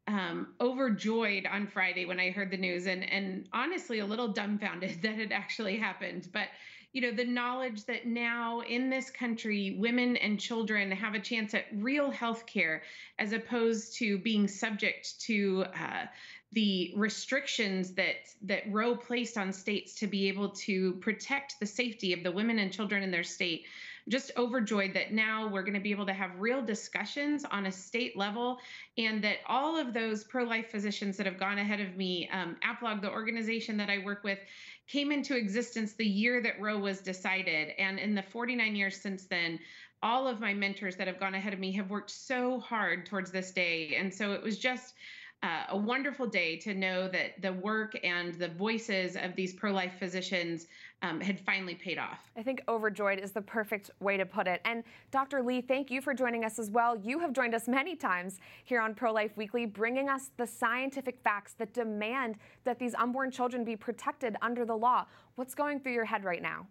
um, 0.08 0.54
overjoyed 0.60 1.46
on 1.46 1.68
Friday 1.68 2.04
when 2.04 2.18
I 2.18 2.32
heard 2.32 2.50
the 2.50 2.56
news, 2.56 2.86
and 2.86 3.08
and 3.08 3.48
honestly 3.52 4.00
a 4.00 4.06
little 4.06 4.32
dumbfounded 4.32 5.02
that 5.02 5.20
it 5.20 5.30
actually 5.30 5.76
happened. 5.78 6.28
But 6.32 6.48
you 6.92 7.00
know, 7.00 7.12
the 7.12 7.24
knowledge 7.24 7.84
that 7.86 8.04
now 8.06 8.60
in 8.60 8.90
this 8.90 9.08
country, 9.08 9.76
women 9.78 10.16
and 10.16 10.38
children 10.38 10.90
have 10.90 11.14
a 11.14 11.20
chance 11.20 11.54
at 11.54 11.66
real 11.72 12.10
health 12.10 12.44
care 12.46 12.82
as 13.20 13.32
opposed 13.32 13.96
to 13.98 14.18
being 14.18 14.48
subject 14.48 15.20
to 15.22 15.64
uh, 15.80 16.06
the 16.52 16.92
restrictions 16.96 17.94
that 17.94 18.16
that 18.42 18.62
Roe 18.70 18.94
placed 18.94 19.38
on 19.38 19.52
states 19.52 19.94
to 19.96 20.06
be 20.06 20.28
able 20.28 20.50
to 20.50 20.94
protect 20.94 21.58
the 21.60 21.66
safety 21.66 22.12
of 22.12 22.22
the 22.22 22.30
women 22.30 22.58
and 22.58 22.72
children 22.72 23.02
in 23.02 23.10
their 23.10 23.24
state. 23.24 23.64
Just 24.08 24.32
overjoyed 24.36 24.94
that 24.94 25.12
now 25.12 25.48
we're 25.48 25.62
going 25.62 25.74
to 25.74 25.80
be 25.80 25.92
able 25.92 26.06
to 26.06 26.12
have 26.12 26.30
real 26.38 26.60
discussions 26.60 27.44
on 27.44 27.66
a 27.66 27.72
state 27.72 28.16
level, 28.16 28.58
and 28.98 29.22
that 29.22 29.38
all 29.46 29.78
of 29.78 29.94
those 29.94 30.24
pro-life 30.24 30.70
physicians 30.70 31.16
that 31.16 31.26
have 31.26 31.38
gone 31.38 31.58
ahead 31.58 31.80
of 31.80 31.96
me, 31.96 32.28
um, 32.32 32.56
APLOG, 32.64 33.00
the 33.00 33.10
organization 33.10 33.76
that 33.76 33.88
I 33.88 33.98
work 33.98 34.24
with, 34.24 34.40
came 34.88 35.12
into 35.12 35.36
existence 35.36 35.92
the 35.94 36.04
year 36.04 36.42
that 36.42 36.60
Roe 36.60 36.78
was 36.78 37.00
decided. 37.00 37.68
And 37.78 38.00
in 38.00 38.14
the 38.16 38.22
49 38.22 38.74
years 38.74 39.00
since 39.00 39.26
then, 39.26 39.60
all 40.02 40.26
of 40.26 40.40
my 40.40 40.52
mentors 40.52 40.96
that 40.96 41.06
have 41.06 41.20
gone 41.20 41.36
ahead 41.36 41.52
of 41.52 41.60
me 41.60 41.70
have 41.72 41.88
worked 41.88 42.10
so 42.10 42.58
hard 42.58 43.06
towards 43.06 43.30
this 43.30 43.52
day. 43.52 43.94
And 43.96 44.12
so 44.12 44.32
it 44.32 44.42
was 44.42 44.58
just 44.58 44.94
uh, 45.42 45.64
a 45.70 45.76
wonderful 45.76 46.26
day 46.26 46.56
to 46.56 46.72
know 46.72 47.08
that 47.08 47.40
the 47.42 47.52
work 47.52 47.98
and 48.04 48.34
the 48.34 48.48
voices 48.48 49.16
of 49.16 49.34
these 49.34 49.52
pro 49.52 49.72
life 49.72 49.94
physicians 49.98 50.68
um, 51.02 51.20
had 51.20 51.40
finally 51.40 51.74
paid 51.74 51.98
off. 51.98 52.30
I 52.36 52.42
think 52.42 52.62
overjoyed 52.68 53.18
is 53.18 53.32
the 53.32 53.42
perfect 53.42 53.90
way 53.98 54.16
to 54.16 54.24
put 54.24 54.46
it. 54.46 54.60
And 54.64 54.84
Dr. 55.10 55.42
Lee, 55.42 55.60
thank 55.60 55.90
you 55.90 56.00
for 56.00 56.14
joining 56.14 56.44
us 56.44 56.60
as 56.60 56.70
well. 56.70 56.96
You 56.96 57.18
have 57.18 57.32
joined 57.32 57.54
us 57.56 57.66
many 57.66 57.96
times 57.96 58.38
here 58.64 58.80
on 58.80 58.94
Pro 58.94 59.12
Life 59.12 59.36
Weekly, 59.36 59.66
bringing 59.66 60.08
us 60.08 60.30
the 60.36 60.46
scientific 60.46 61.18
facts 61.24 61.54
that 61.54 61.74
demand 61.74 62.36
that 62.62 62.78
these 62.78 62.94
unborn 62.94 63.32
children 63.32 63.64
be 63.64 63.74
protected 63.74 64.36
under 64.42 64.64
the 64.64 64.76
law. 64.76 65.06
What's 65.34 65.54
going 65.56 65.80
through 65.80 65.94
your 65.94 66.04
head 66.04 66.22
right 66.22 66.42
now? 66.42 66.68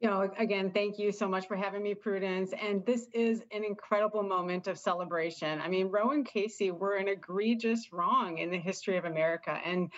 You 0.00 0.08
know, 0.08 0.30
again, 0.38 0.70
thank 0.70 0.98
you 0.98 1.12
so 1.12 1.28
much 1.28 1.46
for 1.46 1.56
having 1.56 1.82
me, 1.82 1.94
Prudence. 1.94 2.52
And 2.60 2.84
this 2.86 3.08
is 3.12 3.42
an 3.52 3.64
incredible 3.64 4.22
moment 4.22 4.66
of 4.66 4.78
celebration. 4.78 5.60
I 5.60 5.68
mean, 5.68 5.88
Roe 5.88 6.10
and 6.12 6.24
Casey 6.24 6.70
were 6.70 6.94
an 6.94 7.08
egregious 7.08 7.92
wrong 7.92 8.38
in 8.38 8.50
the 8.50 8.58
history 8.58 8.96
of 8.96 9.04
America. 9.04 9.60
And 9.62 9.90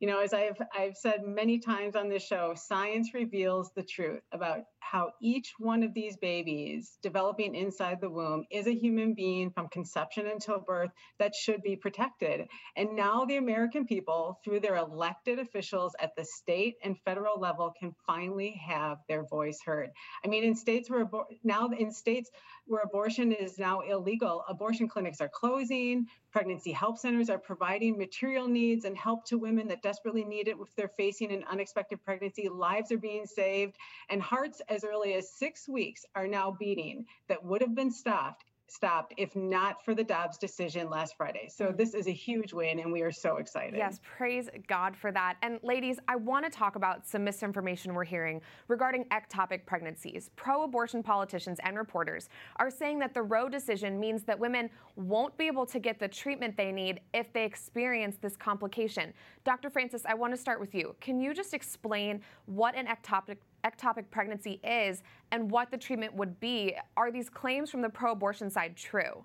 you 0.00 0.06
know, 0.06 0.20
as 0.20 0.32
I've 0.32 0.60
I've 0.76 0.96
said 0.96 1.22
many 1.24 1.58
times 1.58 1.94
on 1.94 2.08
this 2.08 2.26
show, 2.26 2.54
science 2.56 3.12
reveals 3.12 3.70
the 3.76 3.82
truth 3.82 4.22
about 4.32 4.60
how 4.80 5.12
each 5.20 5.52
one 5.58 5.82
of 5.82 5.92
these 5.92 6.16
babies 6.16 6.98
developing 7.02 7.54
inside 7.54 8.00
the 8.00 8.08
womb 8.08 8.44
is 8.50 8.66
a 8.66 8.74
human 8.74 9.14
being 9.14 9.50
from 9.50 9.68
conception 9.68 10.26
until 10.26 10.58
birth 10.58 10.90
that 11.18 11.34
should 11.34 11.62
be 11.62 11.76
protected. 11.76 12.48
And 12.76 12.96
now 12.96 13.26
the 13.26 13.36
American 13.36 13.86
people, 13.86 14.40
through 14.42 14.60
their 14.60 14.76
elected 14.76 15.38
officials 15.38 15.94
at 16.00 16.16
the 16.16 16.24
state 16.24 16.76
and 16.82 16.96
federal 17.04 17.38
level, 17.38 17.72
can 17.78 17.94
finally 18.06 18.58
have 18.66 18.98
their 19.06 19.26
voice 19.26 19.60
heard. 19.64 19.90
I 20.24 20.28
mean, 20.28 20.44
in 20.44 20.56
states 20.56 20.88
where 20.88 21.08
now 21.44 21.68
in 21.68 21.92
states 21.92 22.30
where 22.70 22.82
abortion 22.82 23.32
is 23.32 23.58
now 23.58 23.80
illegal, 23.80 24.44
abortion 24.48 24.86
clinics 24.86 25.20
are 25.20 25.28
closing, 25.28 26.06
pregnancy 26.30 26.70
help 26.70 26.96
centers 26.96 27.28
are 27.28 27.38
providing 27.38 27.98
material 27.98 28.46
needs 28.46 28.84
and 28.84 28.96
help 28.96 29.24
to 29.24 29.38
women 29.38 29.66
that 29.66 29.82
desperately 29.82 30.24
need 30.24 30.46
it 30.46 30.56
if 30.60 30.74
they're 30.76 30.86
facing 30.86 31.32
an 31.32 31.44
unexpected 31.50 32.00
pregnancy. 32.04 32.48
Lives 32.48 32.92
are 32.92 32.98
being 32.98 33.26
saved, 33.26 33.76
and 34.08 34.22
hearts 34.22 34.62
as 34.68 34.84
early 34.84 35.14
as 35.14 35.32
six 35.32 35.68
weeks 35.68 36.04
are 36.14 36.28
now 36.28 36.56
beating 36.60 37.04
that 37.28 37.44
would 37.44 37.60
have 37.60 37.74
been 37.74 37.90
stopped 37.90 38.44
stopped 38.70 39.14
if 39.16 39.34
not 39.36 39.84
for 39.84 39.94
the 39.94 40.04
Dobbs 40.04 40.38
decision 40.38 40.88
last 40.90 41.16
Friday. 41.16 41.48
So 41.48 41.66
mm. 41.66 41.76
this 41.76 41.94
is 41.94 42.06
a 42.06 42.12
huge 42.12 42.52
win, 42.52 42.80
and 42.80 42.92
we 42.92 43.02
are 43.02 43.12
so 43.12 43.36
excited. 43.36 43.76
Yes, 43.76 44.00
praise 44.02 44.48
God 44.66 44.96
for 44.96 45.12
that. 45.12 45.36
And 45.42 45.58
ladies, 45.62 45.98
I 46.08 46.16
want 46.16 46.44
to 46.44 46.50
talk 46.50 46.76
about 46.76 47.06
some 47.06 47.24
misinformation 47.24 47.94
we're 47.94 48.04
hearing 48.04 48.40
regarding 48.68 49.04
ectopic 49.06 49.66
pregnancies. 49.66 50.30
Pro 50.36 50.64
abortion 50.64 51.02
politicians 51.02 51.58
and 51.64 51.76
reporters 51.76 52.28
are 52.56 52.70
saying 52.70 52.98
that 53.00 53.14
the 53.14 53.22
Roe 53.22 53.48
decision 53.48 53.98
means 53.98 54.22
that 54.24 54.38
women 54.38 54.70
won't 54.96 55.36
be 55.36 55.46
able 55.46 55.66
to 55.66 55.78
get 55.78 55.98
the 55.98 56.08
treatment 56.08 56.56
they 56.56 56.72
need 56.72 57.00
if 57.14 57.32
they 57.32 57.44
experience 57.44 58.16
this 58.20 58.36
complication. 58.36 59.12
Dr. 59.44 59.70
Francis, 59.70 60.02
I 60.06 60.14
want 60.14 60.32
to 60.32 60.36
start 60.36 60.60
with 60.60 60.74
you. 60.74 60.94
Can 61.00 61.20
you 61.20 61.34
just 61.34 61.54
explain 61.54 62.20
what 62.46 62.74
an 62.74 62.86
ectopic 62.86 63.36
ectopic 63.64 64.10
pregnancy 64.10 64.60
is 64.64 65.02
and 65.32 65.50
what 65.50 65.70
the 65.70 65.78
treatment 65.78 66.14
would 66.14 66.40
be. 66.40 66.74
Are 66.96 67.10
these 67.10 67.28
claims 67.28 67.70
from 67.70 67.82
the 67.82 67.88
pro 67.88 68.12
abortion 68.12 68.50
side 68.50 68.76
true? 68.76 69.24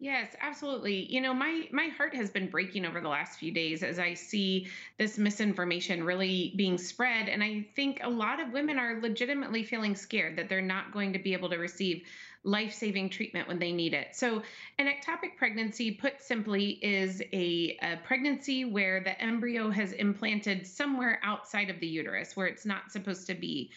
Yes, 0.00 0.34
absolutely. 0.40 1.10
You 1.10 1.20
know, 1.20 1.32
my 1.32 1.68
my 1.72 1.86
heart 1.96 2.14
has 2.14 2.28
been 2.28 2.50
breaking 2.50 2.84
over 2.84 3.00
the 3.00 3.08
last 3.08 3.38
few 3.38 3.52
days 3.52 3.82
as 3.82 3.98
I 3.98 4.12
see 4.12 4.66
this 4.98 5.16
misinformation 5.16 6.04
really 6.04 6.52
being 6.56 6.76
spread 6.76 7.28
and 7.28 7.42
I 7.42 7.66
think 7.74 8.00
a 8.02 8.10
lot 8.10 8.40
of 8.40 8.52
women 8.52 8.78
are 8.78 9.00
legitimately 9.00 9.62
feeling 9.62 9.94
scared 9.94 10.36
that 10.36 10.48
they're 10.48 10.60
not 10.60 10.92
going 10.92 11.12
to 11.12 11.18
be 11.18 11.32
able 11.32 11.48
to 11.50 11.56
receive 11.56 12.02
life 12.44 12.74
saving 12.74 13.08
treatment 13.08 13.48
when 13.48 13.58
they 13.58 13.72
need 13.72 13.94
it. 13.94 14.08
So, 14.12 14.42
an 14.78 14.86
ectopic 14.86 15.36
pregnancy, 15.36 15.90
put 15.90 16.20
simply, 16.20 16.78
is 16.82 17.22
a, 17.32 17.78
a, 17.82 17.98
pregnancy 18.04 18.66
where 18.66 19.00
the 19.00 19.20
embryo 19.20 19.70
has 19.70 19.92
implanted 19.92 20.66
somewhere 20.66 21.20
outside 21.22 21.70
of 21.70 21.80
the 21.80 21.86
uterus 21.86 22.36
where 22.36 22.46
it's 22.46 22.66
not 22.66 22.92
supposed 22.92 23.26
to 23.28 23.34
be. 23.34 23.70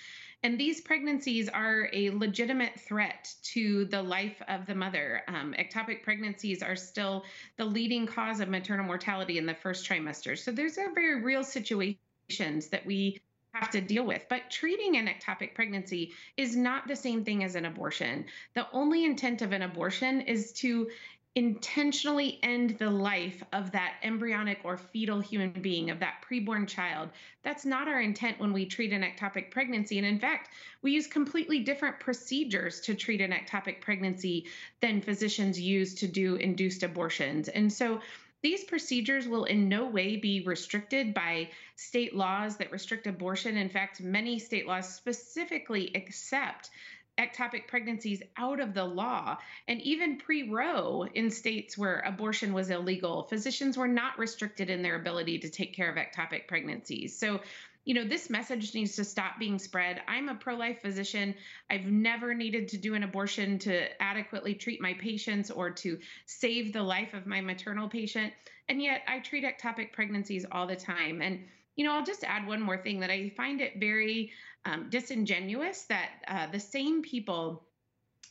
And 0.43 0.59
these 0.59 0.81
pregnancies 0.81 1.49
are 1.49 1.89
a 1.93 2.11
legitimate 2.11 2.79
threat 2.79 3.33
to 3.53 3.85
the 3.85 4.03
life 4.03 4.39
of 4.47 4.67
the 4.67 4.75
mother. 4.75 5.23
Um, 5.27 5.55
ectopic 5.57 6.03
pregnancies 6.03 6.61
are 6.61 6.75
still 6.75 7.23
the 7.57 7.65
leading 7.65 8.05
cause 8.05 8.39
of 8.39 8.49
maternal 8.49 8.85
mortality 8.85 9.37
in 9.37 9.45
the 9.45 9.55
first 9.55 9.89
trimester. 9.89 10.37
So, 10.37 10.51
there's 10.51 10.77
a 10.77 10.87
very 10.93 11.23
real 11.23 11.43
situations 11.43 12.67
that 12.67 12.85
we 12.85 13.21
have 13.59 13.71
to 13.71 13.81
deal 13.81 14.05
with. 14.05 14.23
But 14.29 14.49
treating 14.49 14.97
an 14.97 15.07
ectopic 15.07 15.53
pregnancy 15.53 16.13
is 16.35 16.55
not 16.55 16.87
the 16.87 16.95
same 16.95 17.23
thing 17.23 17.43
as 17.43 17.55
an 17.55 17.65
abortion. 17.65 18.25
The 18.53 18.67
only 18.71 19.05
intent 19.05 19.41
of 19.41 19.51
an 19.51 19.61
abortion 19.61 20.21
is 20.21 20.53
to 20.53 20.89
intentionally 21.37 22.39
end 22.41 22.71
the 22.79 22.89
life 22.89 23.43
of 23.53 23.71
that 23.71 23.93
embryonic 24.01 24.57
or 24.63 24.75
fetal 24.75 25.19
human 25.19 25.51
being, 25.51 25.91
of 25.91 25.99
that 25.99 26.15
preborn 26.27 26.67
child. 26.67 27.09
That's 27.43 27.63
not 27.63 27.87
our 27.87 28.01
intent 28.01 28.39
when 28.39 28.53
we 28.53 28.65
treat 28.65 28.91
an 28.91 29.03
ectopic 29.03 29.51
pregnancy. 29.51 29.99
And 29.99 30.07
in 30.07 30.17
fact, 30.17 30.49
we 30.81 30.93
use 30.93 31.05
completely 31.05 31.59
different 31.59 31.99
procedures 31.99 32.81
to 32.81 32.95
treat 32.95 33.21
an 33.21 33.33
ectopic 33.33 33.81
pregnancy 33.81 34.47
than 34.81 34.99
physicians 34.99 35.61
use 35.61 35.93
to 35.95 36.07
do 36.07 36.37
induced 36.37 36.81
abortions. 36.81 37.49
And 37.49 37.71
so 37.71 38.01
these 38.43 38.63
procedures 38.63 39.27
will 39.27 39.45
in 39.45 39.67
no 39.67 39.87
way 39.87 40.17
be 40.17 40.41
restricted 40.41 41.13
by 41.13 41.49
state 41.75 42.15
laws 42.15 42.57
that 42.57 42.71
restrict 42.71 43.07
abortion. 43.07 43.57
In 43.57 43.69
fact, 43.69 44.01
many 44.01 44.39
state 44.39 44.67
laws 44.67 44.93
specifically 44.93 45.91
accept 45.95 46.69
ectopic 47.17 47.67
pregnancies 47.67 48.21
out 48.37 48.59
of 48.59 48.73
the 48.73 48.83
law. 48.83 49.37
And 49.67 49.81
even 49.81 50.17
pre 50.17 50.49
Roe, 50.49 51.07
in 51.15 51.31
states 51.31 51.77
where 51.77 51.99
abortion 52.05 52.53
was 52.53 52.69
illegal, 52.69 53.23
physicians 53.23 53.77
were 53.77 53.87
not 53.87 54.19
restricted 54.19 54.69
in 54.69 54.81
their 54.81 54.95
ability 54.95 55.39
to 55.39 55.49
take 55.49 55.73
care 55.73 55.89
of 55.89 55.97
ectopic 55.97 56.47
pregnancies. 56.47 57.17
So 57.17 57.41
you 57.87 57.93
know, 57.93 58.03
this 58.03 58.29
message 58.29 58.73
needs 58.73 58.97
to 58.97 59.05
stop 59.05 59.39
being 59.39 59.57
spread. 59.57 60.01
I'm 60.09 60.27
a 60.27 60.35
pro 60.35 60.55
life 60.55 60.81
physician. 60.81 61.33
I've 61.69 61.85
never 61.85 62.33
needed 62.33 62.67
to 62.67 62.77
do 62.77 62.95
an 62.95 63.03
abortion 63.03 63.57
to 63.59 64.01
adequately 64.03 64.55
treat 64.55 64.81
my 64.81 64.93
patients 64.95 65.49
or 65.49 65.69
to 65.69 65.97
save 66.25 66.73
the 66.73 66.83
life 66.83 67.13
of 67.13 67.25
my 67.25 67.39
maternal 67.39 67.87
patient. 67.87 68.33
And 68.67 68.81
yet 68.81 69.03
I 69.07 69.19
treat 69.19 69.45
ectopic 69.45 69.93
pregnancies 69.93 70.45
all 70.51 70.67
the 70.67 70.75
time. 70.75 71.21
And, 71.21 71.45
you 71.77 71.85
know, 71.85 71.93
I'll 71.93 72.03
just 72.03 72.25
add 72.25 72.45
one 72.45 72.61
more 72.61 72.77
thing 72.77 72.99
that 72.99 73.09
I 73.09 73.31
find 73.37 73.61
it 73.61 73.79
very 73.79 74.33
um, 74.65 74.89
disingenuous 74.89 75.83
that 75.83 76.09
uh, 76.27 76.47
the 76.51 76.59
same 76.59 77.01
people 77.01 77.63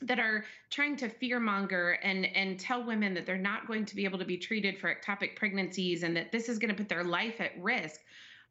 that 0.03 0.19
are 0.19 0.45
trying 0.69 0.97
to 0.97 1.09
fearmonger 1.09 1.97
and 2.03 2.27
and 2.27 2.61
tell 2.61 2.85
women 2.85 3.15
that 3.15 3.25
they're 3.25 3.39
not 3.39 3.67
going 3.67 3.87
to 3.87 3.97
be 3.97 4.05
able 4.05 4.19
to 4.19 4.27
be 4.27 4.37
treated 4.37 4.79
for 4.79 4.95
ectopic 4.95 5.35
pregnancies 5.37 6.03
and 6.03 6.15
that 6.15 6.31
this 6.31 6.51
is 6.51 6.59
going 6.59 6.69
to 6.69 6.77
put 6.77 6.91
their 6.91 7.05
life 7.05 7.41
at 7.41 7.53
risk 7.59 8.03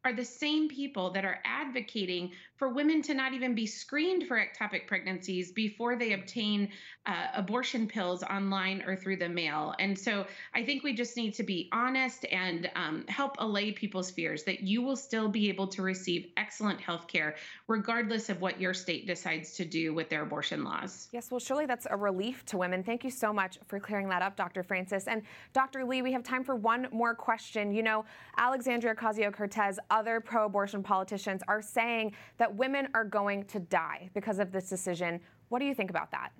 are 0.06 0.12
the 0.12 0.24
same 0.24 0.68
people 0.68 1.10
that 1.10 1.24
are 1.24 1.40
advocating 1.44 2.30
for 2.54 2.68
women 2.68 3.02
to 3.02 3.12
not 3.12 3.32
even 3.34 3.54
be 3.54 3.66
screened 3.66 4.26
for 4.26 4.40
ectopic 4.40 4.86
pregnancies 4.86 5.50
before 5.50 5.96
they 5.96 6.12
obtain 6.12 6.68
uh, 7.06 7.26
abortion 7.34 7.86
pills 7.86 8.22
online 8.22 8.82
or 8.86 8.96
through 8.96 9.16
the 9.16 9.28
mail. 9.28 9.74
And 9.78 9.98
so 9.98 10.24
I 10.54 10.64
think 10.64 10.82
we 10.82 10.94
just 10.94 11.16
need 11.16 11.34
to 11.34 11.42
be 11.42 11.68
honest 11.72 12.24
and 12.30 12.70
um, 12.76 13.04
help 13.08 13.34
allay 13.38 13.72
people's 13.72 14.10
fears 14.10 14.44
that 14.44 14.60
you 14.60 14.80
will 14.80 14.96
still 14.96 15.28
be 15.28 15.48
able 15.48 15.66
to 15.68 15.82
receive 15.82 16.28
excellent 16.36 16.80
health 16.80 17.08
care 17.08 17.34
regardless 17.66 18.28
of 18.28 18.40
what 18.40 18.60
your 18.60 18.74
state 18.74 19.06
decides 19.06 19.54
to 19.54 19.64
do 19.64 19.92
with 19.92 20.08
their 20.08 20.22
abortion 20.22 20.62
laws. 20.62 21.08
Yes, 21.12 21.30
well, 21.30 21.40
surely 21.40 21.66
that's 21.66 21.86
a 21.90 21.96
relief 21.96 22.44
to 22.46 22.56
women. 22.56 22.82
Thank 22.82 23.02
you 23.02 23.10
so 23.10 23.32
much 23.32 23.58
for 23.66 23.80
clearing 23.80 24.08
that 24.08 24.22
up, 24.22 24.36
Dr. 24.36 24.62
Francis. 24.62 25.08
And 25.08 25.22
Dr. 25.52 25.84
Lee, 25.84 26.00
we 26.00 26.12
have 26.12 26.22
time 26.22 26.44
for 26.44 26.54
one 26.54 26.86
more 26.92 27.14
question. 27.14 27.72
You 27.72 27.82
know, 27.82 28.04
Alexandria 28.38 28.94
Ocasio 28.94 29.32
Cortez, 29.32 29.78
other 29.96 30.20
pro 30.20 30.44
abortion 30.44 30.82
politicians 30.82 31.42
are 31.48 31.62
saying 31.62 32.12
that 32.36 32.54
women 32.54 32.86
are 32.92 33.04
going 33.04 33.44
to 33.44 33.58
die 33.58 34.10
because 34.12 34.38
of 34.38 34.52
this 34.52 34.68
decision. 34.68 35.18
What 35.48 35.60
do 35.60 35.64
you 35.64 35.74
think 35.74 35.88
about 35.88 36.10
that? 36.10 36.32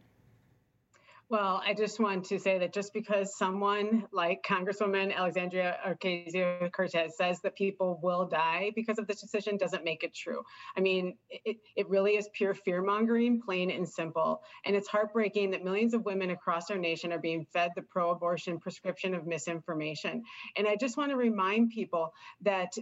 Well, 1.29 1.61
I 1.67 1.75
just 1.75 1.99
want 1.99 2.25
to 2.27 2.39
say 2.39 2.57
that 2.59 2.73
just 2.73 2.93
because 2.93 3.37
someone 3.37 4.07
like 4.13 4.45
Congresswoman 4.49 5.13
Alexandria 5.13 5.77
Ocasio 5.85 6.71
Cortez 6.71 7.17
says 7.17 7.41
that 7.41 7.57
people 7.57 7.99
will 8.01 8.27
die 8.29 8.71
because 8.77 9.01
of 9.01 9.09
this 9.09 9.23
decision 9.23 9.57
doesn't 9.57 9.83
make 9.83 10.05
it 10.05 10.15
true. 10.15 10.45
I 10.77 10.81
mean, 10.81 11.17
it, 11.29 11.57
it 11.75 11.89
really 11.89 12.13
is 12.13 12.29
pure 12.33 12.55
fear 12.55 12.81
mongering, 12.81 13.43
plain 13.43 13.73
and 13.73 13.89
simple. 13.89 14.41
And 14.65 14.77
it's 14.77 14.87
heartbreaking 14.87 15.51
that 15.51 15.65
millions 15.65 15.95
of 15.95 16.05
women 16.05 16.31
across 16.31 16.71
our 16.71 16.79
nation 16.79 17.13
are 17.13 17.19
being 17.19 17.45
fed 17.53 17.73
the 17.75 17.83
pro 17.83 18.13
abortion 18.13 18.61
prescription 18.61 19.13
of 19.13 19.27
misinformation. 19.27 20.23
And 20.57 20.69
I 20.69 20.77
just 20.77 20.97
want 20.97 21.11
to 21.11 21.17
remind 21.17 21.71
people 21.71 22.13
that 22.43 22.73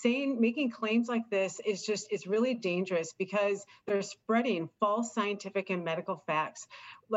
saying 0.00 0.40
making 0.40 0.70
claims 0.70 1.08
like 1.08 1.28
this 1.30 1.60
is 1.66 1.82
just 1.82 2.12
is 2.12 2.26
really 2.26 2.54
dangerous 2.54 3.12
because 3.18 3.64
they're 3.86 4.02
spreading 4.02 4.68
false 4.80 5.14
scientific 5.14 5.70
and 5.70 5.84
medical 5.84 6.22
facts 6.26 6.66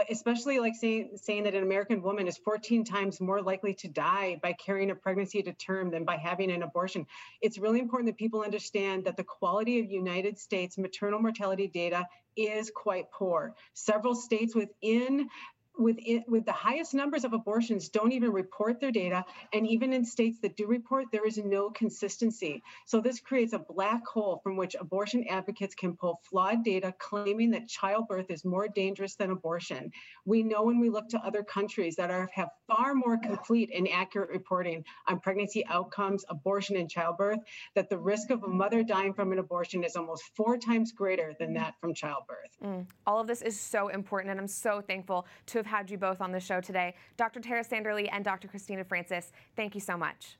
especially 0.10 0.60
like 0.60 0.76
saying 0.76 1.12
saying 1.16 1.44
that 1.44 1.56
an 1.56 1.64
american 1.64 2.02
woman 2.02 2.28
is 2.28 2.38
14 2.38 2.84
times 2.84 3.22
more 3.22 3.42
likely 3.42 3.74
to 3.74 3.88
die 3.88 4.38
by 4.42 4.54
carrying 4.54 4.92
a 4.92 4.96
pregnancy 4.96 5.42
to 5.42 5.54
term 5.54 5.90
than 5.90 6.04
by 6.04 6.18
having 6.18 6.52
an 6.52 6.64
abortion 6.64 7.06
it's 7.42 7.58
really 7.58 7.80
important 7.80 8.08
that 8.08 8.18
people 8.18 8.42
understand 8.42 9.06
that 9.06 9.16
the 9.16 9.24
quality 9.24 9.80
of 9.80 9.90
united 9.90 10.38
states 10.38 10.78
maternal 10.78 11.20
mortality 11.20 11.68
data 11.68 12.06
is 12.36 12.72
quite 12.76 13.12
poor. 13.12 13.56
Several 13.74 14.16
states 14.16 14.56
within 14.56 15.30
with 15.78 15.98
it, 16.00 16.24
with 16.28 16.46
the 16.46 16.52
highest 16.52 16.94
numbers 16.94 17.24
of 17.26 17.34
abortions 17.34 17.90
don't 17.90 18.12
even 18.12 18.32
report 18.32 18.80
their 18.80 18.92
data 18.92 19.24
and 19.54 19.68
even 19.68 19.94
in 19.94 20.06
states 20.06 20.40
that 20.42 20.56
do 20.56 20.68
report 20.68 21.06
there 21.12 21.26
is 21.26 21.38
no 21.38 21.70
consistency. 21.70 22.62
So 22.86 23.02
this 23.02 23.20
creates 23.20 23.54
a 23.54 23.60
black 23.60 24.06
hole 24.06 24.40
from 24.44 24.58
which 24.58 24.76
abortion 24.80 25.26
advocates 25.30 25.76
can 25.76 25.96
pull 25.96 26.22
flawed 26.24 26.64
data 26.64 26.94
claiming 26.98 27.52
that 27.52 27.68
childbirth 27.68 28.30
is 28.30 28.46
more 28.46 28.68
dangerous 28.68 29.16
than 29.16 29.32
abortion. 29.32 29.92
We 30.26 30.44
know 30.44 30.64
when 30.64 30.80
we 30.80 30.90
look 30.90 31.10
to 31.10 31.20
other 31.20 31.44
countries 31.44 31.96
that 31.96 32.12
are 32.12 32.30
have 32.34 32.50
far 32.68 32.94
more 32.96 33.18
complete 33.18 33.72
and 33.76 33.88
accurate 33.90 34.30
reporting 34.30 34.84
on 35.08 35.20
pregnancy 35.20 35.66
outcomes 35.68 36.26
abortion 36.30 36.78
and 36.78 36.90
childbirth 36.90 37.40
that 37.76 37.90
the 37.90 37.98
risk 37.98 38.30
of 38.30 38.44
a 38.44 38.48
mother 38.48 38.84
dying 38.84 39.14
from 39.14 39.32
an 39.32 39.40
abortion 39.40 39.84
is 39.84 39.96
almost 39.96 40.24
four 40.36 40.58
times 40.58 40.92
greater 40.92 41.34
than 41.40 41.54
that 41.54 41.76
from 41.80 41.94
childbirth. 41.94 42.50
Mm. 42.64 42.86
all 43.06 43.20
of 43.20 43.28
this 43.28 43.42
is 43.42 43.60
so 43.60 43.90
important 43.90 44.32
and 44.32 44.40
i'm 44.40 44.48
so 44.48 44.82
thankful 44.82 45.26
to 45.46 45.64
have 45.66 45.80
had 45.80 45.92
you 45.92 45.98
both 45.98 46.22
on 46.22 46.32
the 46.32 46.40
show 46.40 46.62
today. 46.62 46.96
Dr. 47.18 47.40
Tara 47.40 47.64
Sander 47.64 47.94
Lee 47.94 48.08
and 48.10 48.24
Dr. 48.24 48.48
Christina 48.48 48.84
Francis, 48.84 49.32
thank 49.56 49.76
you 49.76 49.82
so 49.82 49.98
much. 49.98 50.38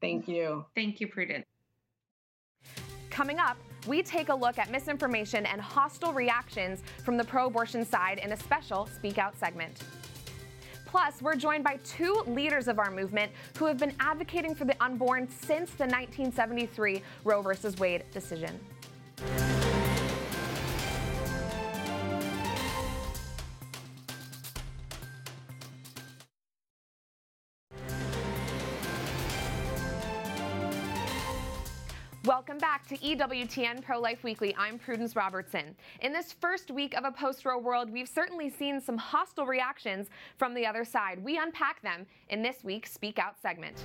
Thank 0.00 0.28
you. 0.28 0.66
Thank 0.74 1.00
you, 1.00 1.08
Prudence. 1.08 1.44
Coming 3.10 3.38
up, 3.38 3.56
we 3.86 4.02
take 4.02 4.28
a 4.28 4.34
look 4.34 4.58
at 4.58 4.70
misinformation 4.70 5.46
and 5.46 5.60
hostile 5.60 6.12
reactions 6.12 6.82
from 7.04 7.16
the 7.16 7.24
pro 7.24 7.46
abortion 7.46 7.84
side 7.84 8.18
in 8.18 8.32
a 8.32 8.36
special 8.36 8.86
Speak 8.86 9.18
Out 9.18 9.38
segment. 9.38 9.82
Plus, 10.84 11.22
we're 11.22 11.36
joined 11.36 11.64
by 11.64 11.78
two 11.84 12.22
leaders 12.26 12.68
of 12.68 12.78
our 12.78 12.90
movement 12.90 13.30
who 13.56 13.66
have 13.66 13.78
been 13.78 13.94
advocating 13.98 14.54
for 14.54 14.64
the 14.64 14.80
unborn 14.82 15.28
since 15.28 15.70
the 15.70 15.84
1973 15.84 17.02
Roe 17.24 17.42
v. 17.42 17.68
Wade 17.78 18.04
decision. 18.12 18.58
Welcome 32.34 32.58
back 32.58 32.84
to 32.88 32.98
EWTN 32.98 33.84
Pro 33.84 34.00
Life 34.00 34.24
Weekly. 34.24 34.52
I'm 34.58 34.76
Prudence 34.76 35.14
Robertson. 35.14 35.76
In 36.00 36.12
this 36.12 36.32
first 36.32 36.68
week 36.68 36.92
of 36.94 37.04
a 37.04 37.12
post 37.12 37.44
Roe 37.44 37.58
world, 37.58 37.88
we've 37.88 38.08
certainly 38.08 38.50
seen 38.50 38.80
some 38.80 38.98
hostile 38.98 39.46
reactions 39.46 40.08
from 40.36 40.52
the 40.52 40.66
other 40.66 40.84
side. 40.84 41.22
We 41.22 41.38
unpack 41.38 41.80
them 41.82 42.06
in 42.30 42.42
this 42.42 42.64
week's 42.64 42.92
Speak 42.92 43.20
Out 43.20 43.40
segment. 43.40 43.84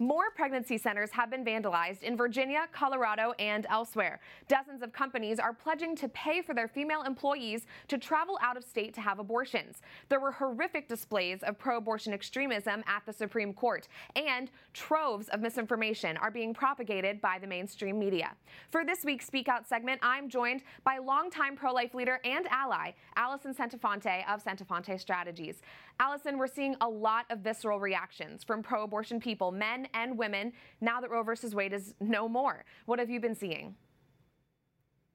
More 0.00 0.30
pregnancy 0.34 0.76
centers 0.76 1.12
have 1.12 1.30
been 1.30 1.44
vandalized 1.44 2.02
in 2.02 2.16
Virginia, 2.16 2.66
Colorado, 2.72 3.32
and 3.38 3.64
elsewhere. 3.70 4.18
Dozens 4.48 4.82
of 4.82 4.92
companies 4.92 5.38
are 5.38 5.52
pledging 5.52 5.94
to 5.96 6.08
pay 6.08 6.42
for 6.42 6.52
their 6.52 6.66
female 6.66 7.02
employees 7.02 7.66
to 7.88 7.96
travel 7.96 8.36
out 8.42 8.56
of 8.56 8.64
state 8.64 8.92
to 8.94 9.00
have 9.00 9.20
abortions. 9.20 9.82
There 10.08 10.18
were 10.18 10.32
horrific 10.32 10.88
displays 10.88 11.44
of 11.44 11.58
pro 11.58 11.76
abortion 11.76 12.12
extremism 12.12 12.82
at 12.88 13.06
the 13.06 13.12
Supreme 13.12 13.52
Court, 13.52 13.86
and 14.16 14.50
troves 14.72 15.28
of 15.28 15.40
misinformation 15.40 16.16
are 16.16 16.30
being 16.30 16.54
propagated 16.54 17.20
by 17.20 17.38
the 17.40 17.46
mainstream 17.46 17.96
media. 17.98 18.32
For 18.70 18.84
this 18.84 19.04
week's 19.04 19.26
Speak 19.26 19.48
Out 19.48 19.68
segment, 19.68 20.00
I'm 20.02 20.28
joined 20.28 20.62
by 20.82 20.98
longtime 20.98 21.54
pro 21.54 21.72
life 21.72 21.94
leader 21.94 22.18
and 22.24 22.48
ally, 22.48 22.92
Allison 23.14 23.54
Centofante 23.54 24.28
of 24.28 24.42
Centofante 24.42 24.98
Strategies. 24.98 25.62
Allison, 26.00 26.36
we're 26.36 26.48
seeing 26.48 26.74
a 26.80 26.88
lot 26.88 27.26
of 27.30 27.38
visceral 27.38 27.78
reactions 27.78 28.42
from 28.42 28.60
pro 28.60 28.82
abortion 28.82 29.20
people, 29.20 29.52
men 29.52 29.83
and 29.92 30.16
women, 30.16 30.52
now 30.80 31.00
that 31.00 31.10
Roe 31.10 31.22
versus 31.22 31.54
Wade 31.54 31.72
is 31.72 31.94
no 32.00 32.28
more. 32.28 32.64
What 32.86 32.98
have 32.98 33.10
you 33.10 33.20
been 33.20 33.34
seeing? 33.34 33.74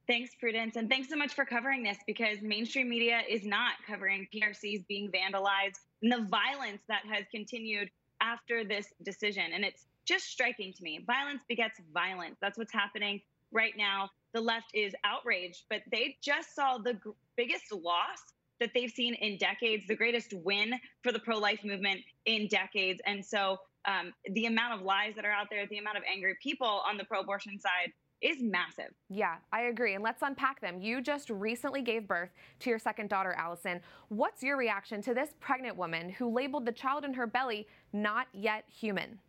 Thanks, 0.08 0.32
Prudence. 0.40 0.76
And 0.76 0.90
thanks 0.90 1.08
so 1.08 1.16
much 1.16 1.34
for 1.36 1.46
covering 1.46 1.84
this 1.84 1.98
because 2.08 2.42
mainstream 2.42 2.90
media 2.90 3.22
is 3.30 3.46
not 3.46 3.74
covering 3.86 4.28
PRCs 4.34 4.88
being 4.88 5.12
vandalized 5.12 5.78
and 6.02 6.12
the 6.12 6.28
violence 6.30 6.82
that 6.88 7.04
has 7.12 7.26
continued 7.30 7.92
after 8.20 8.64
this 8.64 8.88
decision. 9.04 9.44
And 9.54 9.64
it's 9.64 9.86
just 10.06 10.26
striking 10.26 10.74
to 10.74 10.84
me. 10.84 11.04
Violence 11.06 11.44
begets 11.48 11.80
violence. 11.94 12.38
That's 12.42 12.58
what's 12.58 12.74
happening 12.74 13.22
right 13.52 13.74
now. 13.78 14.10
The 14.34 14.42
left 14.42 14.72
is 14.74 14.94
outraged, 15.04 15.66
but 15.70 15.82
they 15.92 16.18
just 16.24 16.56
saw 16.56 16.80
the 16.80 16.94
g- 16.94 17.12
biggest 17.38 17.72
loss 17.72 18.18
that 18.60 18.72
they've 18.74 18.92
seen 18.92 19.14
in 19.16 19.38
decades, 19.38 19.86
the 19.88 19.96
greatest 19.96 20.34
win 20.44 20.74
for 21.04 21.12
the 21.12 21.20
pro 21.20 21.38
life 21.38 21.60
movement 21.64 22.02
in 22.26 22.48
decades. 22.48 23.00
And 23.06 23.24
so 23.24 23.58
um, 23.86 24.14
the 24.34 24.46
amount 24.46 24.74
of 24.74 24.82
lies 24.86 25.14
that 25.16 25.26
are 25.26 25.32
out 25.32 25.48
there, 25.50 25.66
the 25.68 25.78
amount 25.78 25.98
of 25.98 26.04
angry 26.12 26.36
people 26.42 26.82
on 26.88 26.98
the 26.98 27.04
pro 27.04 27.22
abortion 27.22 27.60
side 27.60 27.92
is 28.22 28.38
massive. 28.42 28.94
Yeah, 29.10 29.36
I 29.54 29.64
agree. 29.64 29.96
And 29.96 30.04
let's 30.04 30.22
unpack 30.22 30.60
them. 30.60 30.82
You 30.82 31.02
just 31.02 31.30
recently 31.30 31.82
gave 31.82 32.08
birth 32.08 32.30
to 32.60 32.70
your 32.70 32.80
second 32.80 33.10
daughter, 33.10 33.34
Allison. 33.38 33.80
What's 34.10 34.44
your 34.44 34.58
reaction 34.58 35.02
to 35.04 35.14
this 35.14 35.30
pregnant 35.40 35.78
woman 35.78 36.10
who 36.10 36.34
labeled 36.34 36.66
the 36.66 36.72
child 36.72 37.06
in 37.06 37.14
her 37.14 37.26
belly 37.26 37.68
not 37.94 38.28
yet 38.34 38.66
human? 38.68 39.20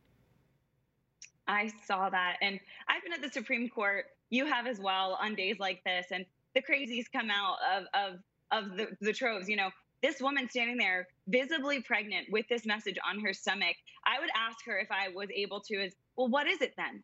I 1.46 1.70
saw 1.86 2.10
that. 2.10 2.36
And 2.42 2.58
I've 2.88 3.02
been 3.02 3.12
at 3.12 3.22
the 3.22 3.30
Supreme 3.30 3.68
Court. 3.68 4.06
You 4.30 4.46
have 4.46 4.66
as 4.66 4.80
well 4.80 5.18
on 5.20 5.34
days 5.34 5.58
like 5.58 5.82
this. 5.84 6.06
And 6.10 6.24
the 6.54 6.62
crazies 6.62 7.04
come 7.12 7.30
out 7.30 7.58
of, 7.76 7.84
of 7.94 8.20
of 8.52 8.76
the, 8.76 8.88
the 9.00 9.12
troves. 9.12 9.48
You 9.48 9.56
know, 9.56 9.70
this 10.02 10.20
woman 10.20 10.48
standing 10.48 10.76
there 10.76 11.08
visibly 11.28 11.80
pregnant 11.80 12.26
with 12.30 12.46
this 12.48 12.66
message 12.66 12.96
on 13.08 13.20
her 13.20 13.32
stomach, 13.32 13.76
I 14.04 14.18
would 14.20 14.30
ask 14.34 14.64
her 14.66 14.78
if 14.78 14.88
I 14.90 15.08
was 15.14 15.28
able 15.34 15.60
to, 15.60 15.74
is, 15.74 15.94
well, 16.16 16.28
what 16.28 16.46
is 16.46 16.60
it 16.60 16.74
then? 16.76 17.02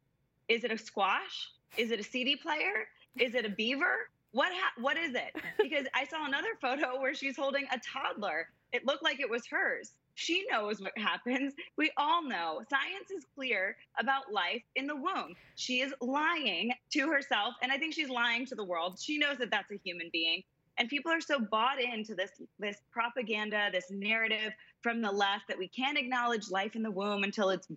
Is 0.49 0.65
it 0.65 0.71
a 0.71 0.79
squash? 0.79 1.51
Is 1.77 1.91
it 1.91 2.01
a 2.01 2.05
CD 2.05 2.37
player? 2.37 2.89
Is 3.19 3.35
it 3.35 3.45
a 3.45 3.51
beaver? 3.51 4.09
What 4.33 4.53
ha- 4.53 4.81
what 4.81 4.97
is 4.97 5.15
it? 5.15 5.35
Because 5.63 5.87
I 5.95 6.07
saw 6.07 6.27
another 6.27 6.55
photo 6.61 7.01
where 7.01 7.15
she's 7.15 7.37
holding 7.37 7.67
a 7.73 7.79
toddler. 7.81 8.49
It 8.73 8.87
looked 8.87 9.03
like 9.03 9.21
it 9.21 9.29
was 9.29 9.47
hers. 9.47 9.93
She 10.15 10.47
knows 10.51 10.81
what 10.81 10.97
happens. 10.97 11.55
We 11.77 11.91
all 11.97 12.23
know. 12.23 12.63
Science 12.71 13.11
is 13.11 13.27
clear 13.35 13.77
about 13.99 14.33
life 14.33 14.63
in 14.75 14.87
the 14.87 14.97
womb. 14.97 15.35
She 15.57 15.81
is 15.81 15.93
lying 16.01 16.73
to 16.93 17.11
herself, 17.11 17.55
and 17.63 17.71
I 17.71 17.79
think 17.79 17.95
she's 17.95 18.09
lying 18.09 18.47
to 18.47 18.55
the 18.55 18.65
world. 18.65 18.99
She 18.99 19.19
knows 19.19 19.39
that 19.39 19.51
that's 19.51 19.71
a 19.71 19.79
human 19.85 20.09
being 20.13 20.43
and 20.79 20.89
people 20.89 21.11
are 21.11 21.21
so 21.21 21.39
bought 21.39 21.81
into 21.81 22.15
this 22.15 22.31
this 22.59 22.79
propaganda 22.91 23.69
this 23.73 23.91
narrative 23.91 24.53
from 24.83 25.01
the 25.01 25.11
left 25.11 25.49
that 25.49 25.59
we 25.59 25.69
can't 25.69 25.99
acknowledge 25.99 26.51
life 26.51 26.77
in 26.77 26.83
the 26.83 26.91
womb 26.91 27.25
until 27.25 27.51
it's 27.51 27.69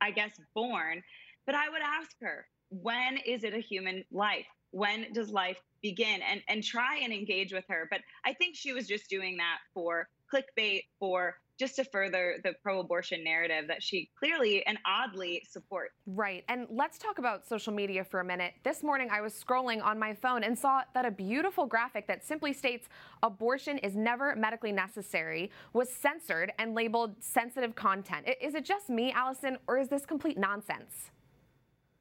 i 0.00 0.10
guess 0.10 0.32
born. 0.54 1.02
But 1.46 1.54
i 1.54 1.68
would 1.68 1.82
ask 1.82 2.12
her 2.20 2.46
when 2.70 3.16
is 3.18 3.44
it 3.44 3.54
a 3.54 3.58
human 3.58 4.04
life? 4.12 4.46
When 4.70 5.12
does 5.12 5.30
life 5.30 5.58
begin? 5.82 6.20
And 6.22 6.42
and 6.48 6.62
try 6.62 6.98
and 7.02 7.12
engage 7.12 7.52
with 7.52 7.64
her. 7.68 7.88
But 7.90 8.00
i 8.24 8.32
think 8.32 8.56
she 8.56 8.72
was 8.72 8.86
just 8.86 9.08
doing 9.08 9.36
that 9.38 9.58
for 9.74 10.08
clickbait 10.32 10.84
for 10.98 11.36
just 11.60 11.76
to 11.76 11.84
further 11.84 12.36
the 12.42 12.54
pro 12.62 12.80
abortion 12.80 13.22
narrative 13.22 13.68
that 13.68 13.82
she 13.82 14.08
clearly 14.18 14.64
and 14.66 14.78
oddly 14.86 15.42
supports. 15.46 15.92
Right. 16.06 16.42
And 16.48 16.66
let's 16.70 16.96
talk 16.96 17.18
about 17.18 17.46
social 17.46 17.70
media 17.70 18.02
for 18.02 18.20
a 18.20 18.24
minute. 18.24 18.54
This 18.64 18.82
morning 18.82 19.10
I 19.12 19.20
was 19.20 19.34
scrolling 19.34 19.84
on 19.84 19.98
my 19.98 20.14
phone 20.14 20.42
and 20.42 20.58
saw 20.58 20.80
that 20.94 21.04
a 21.04 21.10
beautiful 21.10 21.66
graphic 21.66 22.06
that 22.06 22.24
simply 22.24 22.54
states 22.54 22.88
abortion 23.22 23.76
is 23.78 23.94
never 23.94 24.34
medically 24.34 24.72
necessary 24.72 25.50
was 25.74 25.90
censored 25.90 26.50
and 26.58 26.74
labeled 26.74 27.14
sensitive 27.20 27.74
content. 27.74 28.26
Is 28.40 28.54
it 28.54 28.64
just 28.64 28.88
me, 28.88 29.12
Allison, 29.12 29.58
or 29.66 29.78
is 29.78 29.88
this 29.88 30.06
complete 30.06 30.38
nonsense? 30.38 31.10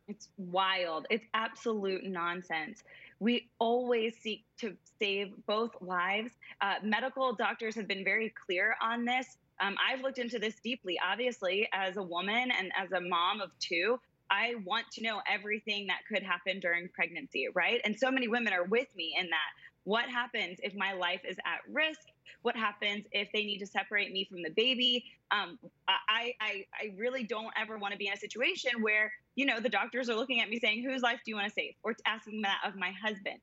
It's 0.08 0.30
wild. 0.38 1.06
It's 1.10 1.26
absolute 1.34 2.06
nonsense. 2.06 2.84
We 3.19 3.49
always 3.60 4.15
seek 4.21 4.45
to 4.60 4.75
save 4.99 5.34
both 5.45 5.71
lives. 5.82 6.32
Uh, 6.62 6.75
medical 6.84 7.34
doctors 7.34 7.75
have 7.75 7.88
been 7.88 8.03
very 8.03 8.34
clear 8.45 8.75
on 8.82 9.05
this. 9.05 9.38
Um, 9.60 9.75
I've 9.77 10.01
looked 10.01 10.19
into 10.19 10.39
this 10.39 10.55
deeply. 10.63 10.97
Obviously, 11.05 11.67
as 11.73 11.97
a 11.97 12.03
woman 12.03 12.51
and 12.58 12.71
as 12.77 12.91
a 12.91 13.01
mom 13.01 13.41
of 13.41 13.51
two, 13.60 13.99
I 14.32 14.55
want 14.63 14.89
to 14.91 15.03
know 15.03 15.21
everything 15.29 15.88
that 15.88 15.99
could 16.08 16.23
happen 16.23 16.60
during 16.60 16.88
pregnancy, 16.89 17.47
right? 17.53 17.82
And 17.84 17.97
so 17.97 18.12
many 18.12 18.27
women 18.27 18.53
are 18.53 18.63
with 18.63 18.88
me 18.95 19.15
in 19.19 19.25
that. 19.29 19.49
What 19.84 20.05
happens 20.10 20.60
if 20.62 20.75
my 20.75 20.93
life 20.93 21.21
is 21.27 21.38
at 21.45 21.62
risk? 21.71 21.99
What 22.42 22.56
happens 22.56 23.06
if 23.12 23.30
they 23.34 23.44
need 23.44 23.60
to 23.60 23.65
separate 23.65 24.12
me 24.12 24.26
from 24.26 24.42
the 24.42 24.50
baby? 24.50 25.06
Um, 25.32 25.60
I, 25.88 26.34
I, 26.42 26.65
I 26.74 26.94
really 26.98 27.24
don't 27.24 27.54
ever 27.60 27.78
want 27.78 27.94
to 27.94 27.98
be 27.98 28.08
in 28.08 28.13
a 28.13 28.18
situation 28.18 28.82
where, 28.82 29.12
you 29.36 29.46
know, 29.46 29.60
the 29.60 29.70
doctors 29.70 30.10
are 30.10 30.15
looking 30.15 30.42
at 30.42 30.50
me 30.50 30.60
saying, 30.60 30.84
whose 30.84 31.02
life 31.02 31.20
do 31.26 31.32
you 31.32 31.36
want 31.36 31.48
to 31.48 31.54
save? 31.54 31.74
Or 31.84 31.96
asking 32.06 32.42
that 32.42 32.60
of 32.65 32.76
my 32.76 32.92
husband. 32.92 33.39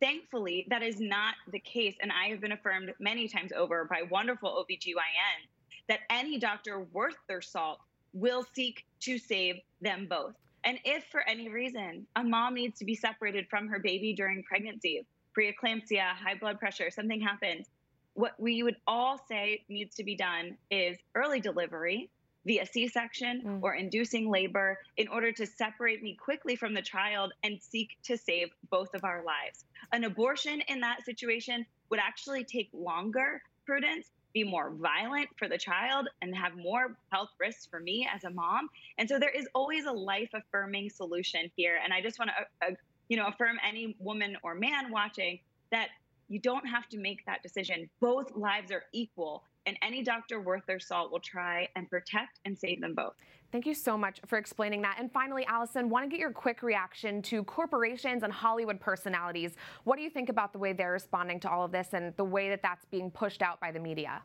Thankfully, 0.00 0.66
that 0.70 0.82
is 0.82 0.98
not 1.00 1.34
the 1.52 1.60
case. 1.60 1.96
And 2.00 2.10
I 2.10 2.28
have 2.28 2.40
been 2.40 2.52
affirmed 2.52 2.92
many 3.00 3.28
times 3.28 3.52
over 3.52 3.84
by 3.84 4.02
wonderful 4.10 4.64
OBGYNs 4.64 5.48
that 5.88 6.00
any 6.08 6.38
doctor 6.38 6.86
worth 6.92 7.16
their 7.28 7.42
salt 7.42 7.80
will 8.12 8.44
seek 8.54 8.84
to 9.00 9.18
save 9.18 9.56
them 9.80 10.06
both. 10.08 10.34
And 10.64 10.78
if 10.84 11.04
for 11.10 11.26
any 11.28 11.48
reason 11.48 12.06
a 12.16 12.22
mom 12.22 12.54
needs 12.54 12.78
to 12.78 12.84
be 12.84 12.94
separated 12.94 13.46
from 13.48 13.68
her 13.68 13.78
baby 13.78 14.12
during 14.12 14.42
pregnancy, 14.42 15.06
preeclampsia, 15.36 16.14
high 16.14 16.34
blood 16.34 16.58
pressure, 16.58 16.90
something 16.90 17.20
happens, 17.20 17.66
what 18.14 18.32
we 18.38 18.62
would 18.62 18.76
all 18.86 19.20
say 19.28 19.64
needs 19.68 19.96
to 19.96 20.04
be 20.04 20.16
done 20.16 20.56
is 20.70 20.98
early 21.14 21.40
delivery 21.40 22.10
via 22.46 22.66
C 22.66 22.88
section 22.88 23.42
mm. 23.44 23.58
or 23.62 23.74
inducing 23.74 24.30
labor 24.30 24.78
in 24.96 25.08
order 25.08 25.30
to 25.32 25.46
separate 25.46 26.02
me 26.02 26.16
quickly 26.20 26.56
from 26.56 26.74
the 26.74 26.82
child 26.82 27.32
and 27.44 27.60
seek 27.60 27.96
to 28.04 28.16
save 28.16 28.48
both 28.70 28.94
of 28.94 29.04
our 29.04 29.22
lives. 29.24 29.64
An 29.92 30.04
abortion 30.04 30.62
in 30.68 30.80
that 30.80 31.04
situation 31.04 31.66
would 31.90 32.00
actually 32.00 32.44
take 32.44 32.70
longer, 32.72 33.42
Prudence, 33.66 34.10
be 34.32 34.44
more 34.44 34.70
violent 34.70 35.28
for 35.36 35.48
the 35.48 35.58
child 35.58 36.08
and 36.22 36.34
have 36.36 36.56
more 36.56 36.96
health 37.10 37.30
risks 37.38 37.66
for 37.66 37.80
me 37.80 38.08
as 38.12 38.24
a 38.24 38.30
mom. 38.30 38.68
And 38.96 39.08
so 39.08 39.18
there 39.18 39.30
is 39.30 39.46
always 39.54 39.86
a 39.86 39.92
life 39.92 40.30
affirming 40.32 40.90
solution 40.90 41.50
here. 41.56 41.78
And 41.82 41.92
I 41.92 42.00
just 42.00 42.18
want 42.18 42.30
to, 42.30 42.66
uh, 42.66 42.70
uh, 42.70 42.74
you 43.08 43.16
know, 43.16 43.26
affirm 43.26 43.56
any 43.66 43.96
woman 43.98 44.36
or 44.42 44.54
man 44.54 44.92
watching 44.92 45.40
that 45.72 45.88
you 46.30 46.38
don't 46.38 46.66
have 46.66 46.88
to 46.88 46.98
make 46.98 47.26
that 47.26 47.42
decision. 47.42 47.90
Both 48.00 48.34
lives 48.34 48.70
are 48.70 48.84
equal, 48.92 49.44
and 49.66 49.76
any 49.82 50.02
doctor 50.02 50.40
worth 50.40 50.64
their 50.64 50.78
salt 50.78 51.10
will 51.10 51.20
try 51.20 51.68
and 51.76 51.90
protect 51.90 52.38
and 52.44 52.56
save 52.56 52.80
them 52.80 52.94
both. 52.94 53.14
Thank 53.50 53.66
you 53.66 53.74
so 53.74 53.98
much 53.98 54.20
for 54.26 54.38
explaining 54.38 54.80
that. 54.82 54.96
And 55.00 55.10
finally, 55.12 55.44
Allison, 55.46 55.90
want 55.90 56.04
to 56.04 56.08
get 56.08 56.20
your 56.20 56.30
quick 56.30 56.62
reaction 56.62 57.20
to 57.22 57.42
corporations 57.42 58.22
and 58.22 58.32
Hollywood 58.32 58.80
personalities. 58.80 59.56
What 59.82 59.96
do 59.96 60.02
you 60.02 60.10
think 60.10 60.28
about 60.28 60.52
the 60.52 60.60
way 60.60 60.72
they're 60.72 60.92
responding 60.92 61.40
to 61.40 61.50
all 61.50 61.64
of 61.64 61.72
this 61.72 61.88
and 61.92 62.14
the 62.16 62.24
way 62.24 62.48
that 62.50 62.62
that's 62.62 62.84
being 62.84 63.10
pushed 63.10 63.42
out 63.42 63.60
by 63.60 63.72
the 63.72 63.80
media? 63.80 64.22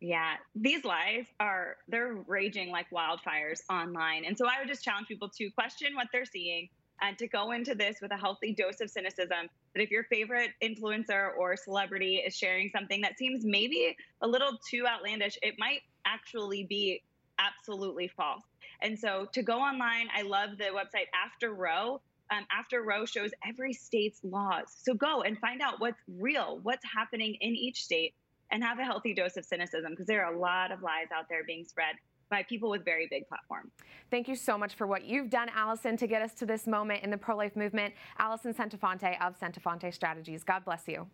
Yeah, 0.00 0.36
these 0.54 0.84
lies 0.84 1.26
are 1.40 1.76
they're 1.88 2.14
raging 2.26 2.70
like 2.70 2.86
wildfires 2.90 3.60
online. 3.68 4.24
And 4.24 4.36
so 4.36 4.46
I 4.46 4.60
would 4.60 4.68
just 4.68 4.82
challenge 4.82 5.08
people 5.08 5.28
to 5.36 5.50
question 5.50 5.94
what 5.94 6.08
they're 6.10 6.24
seeing 6.24 6.68
and 7.00 7.18
to 7.18 7.26
go 7.28 7.52
into 7.52 7.74
this 7.74 7.98
with 8.00 8.12
a 8.12 8.16
healthy 8.16 8.52
dose 8.52 8.80
of 8.80 8.90
cynicism 8.90 9.48
that 9.74 9.82
if 9.82 9.90
your 9.90 10.04
favorite 10.04 10.50
influencer 10.62 11.30
or 11.38 11.56
celebrity 11.56 12.16
is 12.16 12.34
sharing 12.34 12.68
something 12.70 13.00
that 13.02 13.18
seems 13.18 13.44
maybe 13.44 13.96
a 14.22 14.26
little 14.26 14.58
too 14.68 14.84
outlandish, 14.86 15.38
it 15.42 15.54
might 15.58 15.80
actually 16.06 16.64
be 16.64 17.02
absolutely 17.38 18.08
false. 18.08 18.42
And 18.80 18.98
so 18.98 19.26
to 19.32 19.42
go 19.42 19.58
online, 19.58 20.08
I 20.14 20.22
love 20.22 20.58
the 20.58 20.64
website 20.64 21.06
After 21.24 21.52
Roe. 21.54 22.00
Um, 22.30 22.44
After 22.50 22.82
Roe 22.82 23.06
shows 23.06 23.30
every 23.46 23.72
state's 23.72 24.20
laws. 24.24 24.74
So 24.82 24.94
go 24.94 25.22
and 25.22 25.38
find 25.38 25.60
out 25.60 25.80
what's 25.80 26.00
real, 26.18 26.60
what's 26.62 26.84
happening 26.84 27.36
in 27.40 27.54
each 27.54 27.84
state, 27.84 28.14
and 28.50 28.62
have 28.62 28.78
a 28.78 28.84
healthy 28.84 29.14
dose 29.14 29.36
of 29.36 29.44
cynicism 29.44 29.90
because 29.90 30.06
there 30.06 30.24
are 30.24 30.32
a 30.32 30.38
lot 30.38 30.72
of 30.72 30.82
lies 30.82 31.08
out 31.14 31.28
there 31.28 31.44
being 31.44 31.64
spread 31.64 31.96
by 32.30 32.42
people 32.48 32.70
with 32.70 32.84
very 32.84 33.06
big 33.10 33.28
platforms. 33.28 33.72
Thank 34.10 34.28
you 34.28 34.36
so 34.36 34.56
much 34.58 34.74
for 34.74 34.86
what 34.86 35.04
you've 35.04 35.30
done, 35.30 35.48
Allison, 35.54 35.96
to 35.96 36.06
get 36.06 36.22
us 36.22 36.32
to 36.34 36.46
this 36.46 36.66
moment 36.66 37.02
in 37.02 37.10
the 37.10 37.18
pro 37.18 37.36
life 37.36 37.56
movement. 37.56 37.94
Allison 38.18 38.54
Centofante 38.54 39.20
of 39.20 39.38
Centofante 39.38 39.92
Strategies. 39.92 40.44
God 40.44 40.64
bless 40.64 40.86
you. 40.86 41.06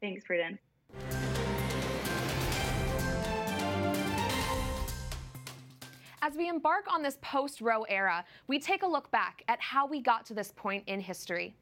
Thanks, 0.00 0.24
Prudence. 0.24 0.58
As 6.20 6.36
we 6.36 6.48
embark 6.48 6.92
on 6.92 7.02
this 7.02 7.16
post 7.22 7.60
Roe 7.60 7.84
era, 7.84 8.24
we 8.48 8.58
take 8.58 8.82
a 8.82 8.86
look 8.86 9.10
back 9.10 9.42
at 9.48 9.60
how 9.60 9.86
we 9.86 10.00
got 10.00 10.26
to 10.26 10.34
this 10.34 10.52
point 10.56 10.84
in 10.86 11.00
history. 11.00 11.54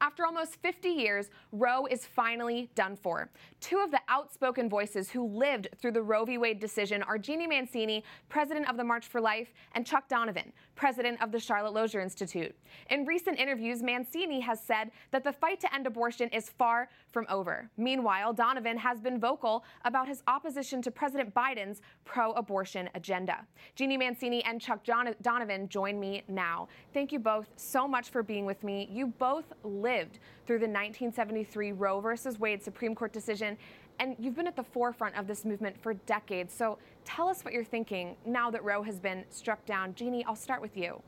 After 0.00 0.24
almost 0.24 0.56
50 0.62 0.88
years, 0.88 1.30
Roe 1.52 1.86
is 1.86 2.06
finally 2.06 2.70
done 2.74 2.96
for. 2.96 3.30
Two 3.60 3.78
of 3.78 3.90
the 3.90 4.00
outspoken 4.08 4.68
voices 4.68 5.10
who 5.10 5.26
lived 5.26 5.68
through 5.76 5.92
the 5.92 6.02
Roe 6.02 6.24
v. 6.24 6.38
Wade 6.38 6.60
decision 6.60 7.02
are 7.02 7.18
Jeanne 7.18 7.48
Mancini, 7.48 8.04
president 8.28 8.68
of 8.68 8.76
the 8.76 8.84
March 8.84 9.06
for 9.06 9.20
Life, 9.20 9.52
and 9.72 9.86
Chuck 9.86 10.08
Donovan, 10.08 10.52
president 10.74 11.22
of 11.22 11.32
the 11.32 11.38
Charlotte 11.38 11.72
Lozier 11.72 12.00
Institute. 12.00 12.54
In 12.90 13.04
recent 13.04 13.38
interviews, 13.38 13.82
Mancini 13.82 14.40
has 14.40 14.60
said 14.60 14.90
that 15.10 15.24
the 15.24 15.32
fight 15.32 15.60
to 15.60 15.74
end 15.74 15.86
abortion 15.86 16.28
is 16.30 16.48
far 16.48 16.88
from 17.10 17.26
over. 17.28 17.68
Meanwhile, 17.76 18.32
Donovan 18.34 18.78
has 18.78 19.00
been 19.00 19.20
vocal 19.20 19.64
about 19.84 20.08
his 20.08 20.22
opposition 20.26 20.80
to 20.82 20.90
President 20.90 21.34
Biden's 21.34 21.80
pro 22.04 22.32
abortion 22.32 22.88
agenda. 22.94 23.46
Jeanne 23.74 23.98
Mancini 23.98 24.44
and 24.44 24.60
Chuck 24.60 24.84
Donovan 24.84 25.68
join 25.68 25.98
me 25.98 26.22
now. 26.28 26.68
Thank 26.94 27.12
you 27.12 27.18
both 27.18 27.46
so 27.56 27.86
much 27.86 28.10
for 28.10 28.22
being 28.22 28.46
with 28.46 28.62
me. 28.62 28.88
You 28.90 29.08
both 29.08 29.52
lived 29.64 30.18
through 30.46 30.58
the 30.58 30.66
1973 30.66 31.72
Roe 31.72 32.00
versus 32.00 32.38
Wade 32.38 32.62
Supreme 32.62 32.94
Court 32.94 33.12
decision, 33.12 33.56
and 33.98 34.16
you've 34.18 34.34
been 34.34 34.46
at 34.46 34.56
the 34.56 34.62
forefront 34.64 35.14
of 35.16 35.26
this 35.26 35.44
movement 35.44 35.76
for 35.80 35.94
decades. 35.94 36.54
So 36.54 36.78
tell 37.04 37.28
us 37.28 37.44
what 37.44 37.52
you're 37.52 37.64
thinking 37.64 38.16
now 38.24 38.50
that 38.50 38.64
Roe 38.64 38.82
has 38.82 38.98
been 38.98 39.24
struck 39.30 39.64
down. 39.66 39.94
Jeannie, 39.94 40.24
I'll 40.24 40.34
start 40.34 40.62
with 40.62 40.76
you. 40.76 41.02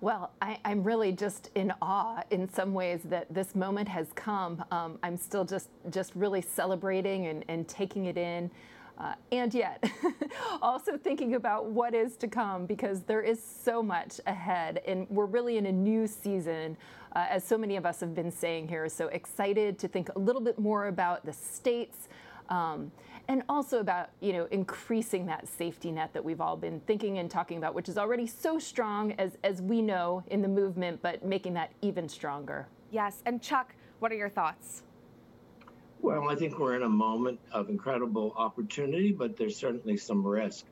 Well, 0.00 0.32
I, 0.42 0.58
am 0.64 0.82
really 0.82 1.12
just 1.12 1.50
in 1.54 1.72
awe 1.80 2.22
in 2.30 2.52
some 2.52 2.74
ways 2.74 3.00
that 3.04 3.32
this 3.32 3.54
moment 3.54 3.88
has 3.88 4.08
come. 4.14 4.62
Um, 4.70 4.98
I'm 5.02 5.16
still 5.16 5.44
just 5.44 5.70
just 5.90 6.14
really 6.14 6.42
celebrating 6.42 7.28
and, 7.28 7.44
and 7.48 7.66
taking 7.66 8.06
it 8.06 8.18
in. 8.18 8.50
Uh, 8.96 9.14
and 9.32 9.52
yet, 9.52 9.82
also 10.62 10.96
thinking 10.96 11.34
about 11.34 11.66
what 11.66 11.94
is 11.94 12.16
to 12.16 12.28
come 12.28 12.64
because 12.64 13.02
there 13.02 13.22
is 13.22 13.42
so 13.42 13.82
much 13.82 14.20
ahead, 14.26 14.80
and 14.86 15.08
we're 15.10 15.26
really 15.26 15.56
in 15.56 15.66
a 15.66 15.72
new 15.72 16.06
season, 16.06 16.76
uh, 17.16 17.26
as 17.28 17.44
so 17.44 17.58
many 17.58 17.76
of 17.76 17.84
us 17.84 18.00
have 18.00 18.14
been 18.14 18.30
saying 18.30 18.68
here. 18.68 18.88
So 18.88 19.08
excited 19.08 19.78
to 19.80 19.88
think 19.88 20.10
a 20.14 20.18
little 20.18 20.40
bit 20.40 20.58
more 20.58 20.86
about 20.86 21.24
the 21.24 21.32
states. 21.32 22.08
Um, 22.48 22.92
and 23.26 23.42
also 23.48 23.80
about 23.80 24.10
you 24.20 24.34
know 24.34 24.46
increasing 24.50 25.24
that 25.26 25.48
safety 25.48 25.90
net 25.90 26.12
that 26.12 26.22
we've 26.22 26.42
all 26.42 26.56
been 26.56 26.80
thinking 26.80 27.18
and 27.18 27.30
talking 27.30 27.56
about, 27.56 27.74
which 27.74 27.88
is 27.88 27.96
already 27.96 28.26
so 28.26 28.58
strong 28.58 29.12
as 29.12 29.38
as 29.42 29.62
we 29.62 29.80
know 29.80 30.22
in 30.26 30.42
the 30.42 30.48
movement, 30.48 31.00
but 31.02 31.24
making 31.24 31.54
that 31.54 31.72
even 31.80 32.08
stronger. 32.08 32.68
Yes, 32.90 33.22
and 33.26 33.42
Chuck, 33.42 33.74
what 33.98 34.12
are 34.12 34.16
your 34.16 34.28
thoughts? 34.28 34.82
Well, 36.04 36.28
I 36.28 36.34
think 36.34 36.58
we're 36.58 36.76
in 36.76 36.82
a 36.82 36.88
moment 36.88 37.40
of 37.50 37.70
incredible 37.70 38.34
opportunity, 38.36 39.10
but 39.10 39.38
there's 39.38 39.56
certainly 39.56 39.96
some 39.96 40.22
risk. 40.26 40.66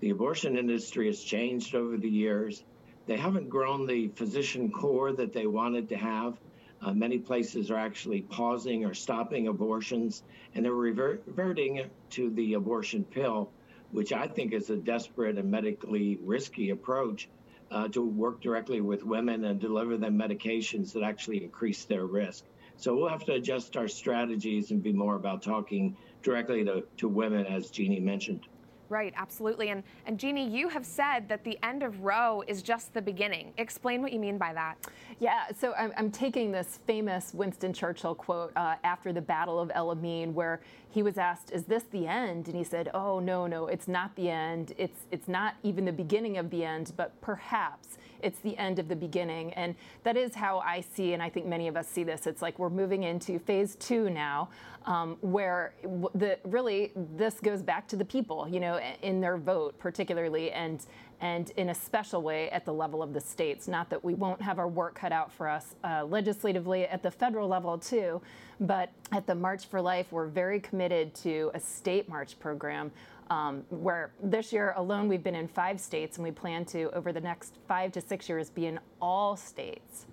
The 0.00 0.10
abortion 0.10 0.58
industry 0.58 1.06
has 1.06 1.22
changed 1.22 1.74
over 1.74 1.96
the 1.96 2.10
years. 2.10 2.62
They 3.06 3.16
haven't 3.16 3.48
grown 3.48 3.86
the 3.86 4.08
physician 4.08 4.70
corps 4.70 5.14
that 5.14 5.32
they 5.32 5.46
wanted 5.46 5.88
to 5.88 5.96
have. 5.96 6.38
Uh, 6.82 6.92
many 6.92 7.16
places 7.18 7.70
are 7.70 7.78
actually 7.78 8.20
pausing 8.20 8.84
or 8.84 8.92
stopping 8.92 9.48
abortions, 9.48 10.22
and 10.54 10.62
they're 10.62 10.74
reverting 10.74 11.86
to 12.10 12.28
the 12.28 12.52
abortion 12.52 13.04
pill, 13.04 13.50
which 13.90 14.12
I 14.12 14.26
think 14.26 14.52
is 14.52 14.68
a 14.68 14.76
desperate 14.76 15.38
and 15.38 15.50
medically 15.50 16.18
risky 16.22 16.68
approach 16.68 17.30
uh, 17.70 17.88
to 17.88 18.02
work 18.02 18.42
directly 18.42 18.82
with 18.82 19.02
women 19.02 19.44
and 19.44 19.58
deliver 19.58 19.96
them 19.96 20.18
medications 20.18 20.92
that 20.92 21.02
actually 21.02 21.42
increase 21.42 21.86
their 21.86 22.04
risk. 22.04 22.44
So 22.76 22.94
we'll 22.94 23.08
have 23.08 23.24
to 23.26 23.34
adjust 23.34 23.76
our 23.76 23.88
strategies 23.88 24.70
and 24.70 24.82
be 24.82 24.92
more 24.92 25.16
about 25.16 25.42
talking 25.42 25.96
directly 26.22 26.64
to, 26.64 26.84
to 26.98 27.08
women, 27.08 27.46
as 27.46 27.70
Jeannie 27.70 28.00
mentioned. 28.00 28.46
Right, 28.88 29.14
absolutely. 29.16 29.70
And, 29.70 29.82
and 30.06 30.18
Jeanne, 30.18 30.52
you 30.52 30.68
have 30.68 30.84
said 30.84 31.28
that 31.28 31.42
the 31.42 31.58
end 31.64 31.82
of 31.82 32.00
Roe 32.02 32.44
is 32.46 32.62
just 32.62 32.92
the 32.92 33.00
beginning. 33.00 33.52
Explain 33.56 34.02
what 34.02 34.12
you 34.12 34.18
mean 34.18 34.36
by 34.38 34.52
that. 34.52 34.76
Yeah, 35.20 35.46
so 35.58 35.72
I'm, 35.74 35.92
I'm 35.96 36.10
taking 36.10 36.52
this 36.52 36.80
famous 36.86 37.32
Winston 37.32 37.72
Churchill 37.72 38.14
quote 38.14 38.52
uh, 38.56 38.76
after 38.84 39.12
the 39.12 39.22
Battle 39.22 39.58
of 39.58 39.70
El 39.74 39.94
Alamein, 39.94 40.32
where 40.32 40.60
he 40.90 41.02
was 41.02 41.18
asked, 41.18 41.50
"Is 41.50 41.64
this 41.64 41.84
the 41.84 42.06
end?" 42.06 42.46
And 42.48 42.56
he 42.56 42.64
said, 42.64 42.90
"Oh 42.94 43.20
no, 43.20 43.46
no, 43.46 43.66
it's 43.66 43.88
not 43.88 44.14
the 44.16 44.30
end. 44.30 44.74
It's 44.78 45.06
it's 45.10 45.28
not 45.28 45.54
even 45.62 45.84
the 45.84 45.92
beginning 45.92 46.38
of 46.38 46.50
the 46.50 46.64
end, 46.64 46.92
but 46.96 47.20
perhaps." 47.20 47.98
It's 48.24 48.40
the 48.40 48.56
end 48.56 48.78
of 48.78 48.88
the 48.88 48.96
beginning. 48.96 49.52
And 49.52 49.74
that 50.02 50.16
is 50.16 50.34
how 50.34 50.58
I 50.60 50.80
see, 50.80 51.12
and 51.12 51.22
I 51.22 51.28
think 51.28 51.46
many 51.46 51.68
of 51.68 51.76
us 51.76 51.86
see 51.86 52.02
this. 52.02 52.26
It's 52.26 52.42
like 52.42 52.58
we're 52.58 52.70
moving 52.70 53.04
into 53.04 53.38
phase 53.38 53.76
two 53.76 54.10
now, 54.10 54.48
um, 54.86 55.16
where 55.20 55.74
the 56.14 56.38
really 56.44 56.92
this 57.16 57.40
goes 57.40 57.62
back 57.62 57.86
to 57.88 57.96
the 57.96 58.04
people, 58.04 58.48
you 58.48 58.60
know, 58.60 58.80
in 59.02 59.20
their 59.20 59.36
vote 59.36 59.78
particularly, 59.78 60.50
and 60.50 60.84
and 61.20 61.50
in 61.56 61.70
a 61.70 61.74
special 61.74 62.22
way 62.22 62.50
at 62.50 62.64
the 62.64 62.72
level 62.72 63.02
of 63.02 63.12
the 63.12 63.20
states. 63.20 63.68
Not 63.68 63.88
that 63.90 64.04
we 64.04 64.14
won't 64.14 64.42
have 64.42 64.58
our 64.58 64.68
work 64.68 64.94
cut 64.94 65.12
out 65.12 65.32
for 65.32 65.48
us 65.48 65.74
uh, 65.84 66.04
legislatively 66.04 66.86
at 66.86 67.02
the 67.02 67.10
federal 67.10 67.48
level 67.48 67.78
too, 67.78 68.20
but 68.60 68.90
at 69.12 69.26
the 69.26 69.34
March 69.34 69.66
for 69.66 69.80
Life, 69.80 70.08
we're 70.10 70.26
very 70.26 70.60
committed 70.60 71.14
to 71.16 71.50
a 71.54 71.60
state 71.60 72.08
march 72.08 72.38
program 72.38 72.90
um, 73.30 73.64
where 73.70 74.12
this 74.22 74.52
year 74.52 74.74
alone 74.76 75.08
we've 75.08 75.22
been 75.22 75.34
in 75.34 75.48
five 75.48 75.80
states 75.80 76.16
and 76.16 76.24
we 76.24 76.30
plan 76.30 76.64
to, 76.66 76.90
over 76.94 77.12
the 77.12 77.20
next 77.20 77.58
five 77.66 77.92
to 77.92 78.00
six 78.00 78.28
years, 78.28 78.50
be 78.50 78.66
in 78.66 78.78
all 79.00 79.36
states. 79.36 80.06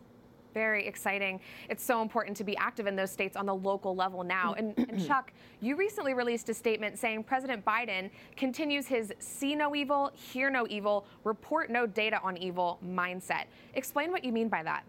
Very 0.53 0.85
exciting. 0.85 1.39
It's 1.69 1.83
so 1.83 2.01
important 2.01 2.35
to 2.37 2.43
be 2.43 2.57
active 2.57 2.85
in 2.85 2.95
those 2.95 3.11
states 3.11 3.37
on 3.37 3.45
the 3.45 3.55
local 3.55 3.95
level 3.95 4.23
now. 4.23 4.53
And, 4.61 4.77
and, 4.77 5.07
Chuck, 5.07 5.33
you 5.61 5.75
recently 5.75 6.13
released 6.13 6.49
a 6.49 6.53
statement 6.53 6.99
saying 6.99 7.23
President 7.23 7.65
Biden 7.65 8.11
continues 8.35 8.85
his 8.85 9.13
see 9.19 9.55
no 9.55 9.75
evil, 9.75 10.11
hear 10.13 10.49
no 10.49 10.67
evil, 10.69 11.05
report 11.23 11.69
no 11.69 11.87
data 11.87 12.19
on 12.21 12.37
evil 12.37 12.79
mindset. 12.85 13.45
Explain 13.73 14.11
what 14.11 14.23
you 14.23 14.31
mean 14.31 14.49
by 14.49 14.61
that. 14.61 14.83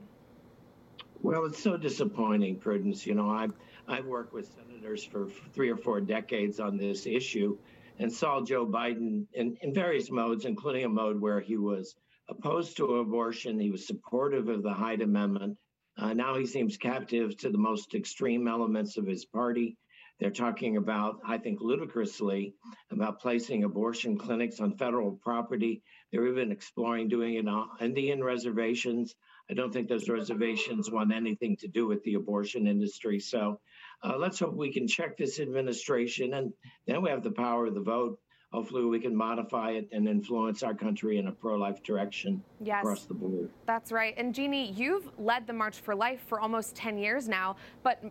Well, 1.22 1.46
it's 1.46 1.62
so 1.62 1.76
disappointing, 1.76 2.56
Prudence. 2.56 3.06
You 3.06 3.14
know, 3.14 3.30
I've, 3.30 3.52
I've 3.88 4.04
worked 4.04 4.35
with 4.35 4.50
senators 4.54 5.04
for 5.04 5.28
three 5.54 5.70
or 5.70 5.76
four 5.76 6.00
decades 6.00 6.61
on 6.61 6.76
this 6.76 7.06
issue 7.06 7.56
and 7.98 8.12
saw 8.12 8.42
Joe 8.42 8.66
Biden 8.66 9.26
in, 9.33 9.57
in 9.62 9.74
various 9.74 10.11
modes, 10.11 10.44
including 10.44 10.85
a 10.85 10.88
mode 10.88 11.20
where 11.20 11.40
he 11.40 11.57
was 11.57 11.94
opposed 12.28 12.76
to 12.76 12.96
abortion, 12.96 13.59
he 13.59 13.70
was 13.70 13.87
supportive 13.87 14.48
of 14.48 14.62
the 14.62 14.72
Hyde 14.72 15.02
Amendment. 15.02 15.59
Uh, 15.98 16.14
now 16.14 16.37
he 16.37 16.46
seems 16.46 16.76
captive 16.76 17.37
to 17.38 17.50
the 17.50 17.59
most 17.59 17.94
extreme 17.94 18.48
elements 18.48 18.96
of 18.96 19.07
his 19.07 19.24
party. 19.24 19.76
They're 20.18 20.31
talking 20.31 20.76
about, 20.76 21.18
I 21.26 21.38
think, 21.38 21.61
ludicrously, 21.61 22.55
about 22.90 23.20
placing 23.20 23.64
abortion 23.64 24.16
clinics 24.16 24.61
on 24.61 24.76
federal 24.76 25.12
property. 25.12 25.83
They're 26.11 26.28
even 26.28 26.52
exploring 26.52 27.09
doing 27.09 27.35
it 27.35 27.48
on 27.48 27.68
Indian 27.81 28.22
reservations. 28.22 29.14
I 29.50 29.55
don't 29.55 29.72
think 29.72 29.88
those 29.88 30.09
reservations 30.09 30.90
want 30.90 31.12
anything 31.12 31.57
to 31.59 31.68
do 31.68 31.87
with 31.87 32.02
the 32.05 32.14
abortion 32.14 32.66
industry. 32.68 33.18
So 33.18 33.61
uh, 34.02 34.16
let's 34.16 34.38
hope 34.38 34.54
we 34.54 34.72
can 34.72 34.86
check 34.86 35.16
this 35.16 35.40
administration, 35.40 36.34
and 36.34 36.52
then 36.86 37.02
we 37.02 37.10
have 37.10 37.22
the 37.22 37.30
power 37.30 37.66
of 37.66 37.74
the 37.74 37.80
vote 37.80 38.18
hopefully 38.52 38.84
we 38.84 39.00
can 39.00 39.16
modify 39.16 39.70
it 39.70 39.88
and 39.92 40.06
influence 40.06 40.62
our 40.62 40.74
country 40.74 41.16
in 41.16 41.28
a 41.28 41.32
pro-life 41.32 41.82
direction 41.82 42.42
yes, 42.60 42.82
across 42.82 43.06
the 43.06 43.14
board. 43.14 43.50
That's 43.66 43.90
right. 43.90 44.14
And 44.18 44.34
Jeannie, 44.34 44.72
you've 44.72 45.10
led 45.18 45.46
the 45.46 45.54
March 45.54 45.80
for 45.80 45.94
Life 45.94 46.20
for 46.26 46.38
almost 46.38 46.76
10 46.76 46.98
years 46.98 47.28
now, 47.28 47.56
but 47.82 48.02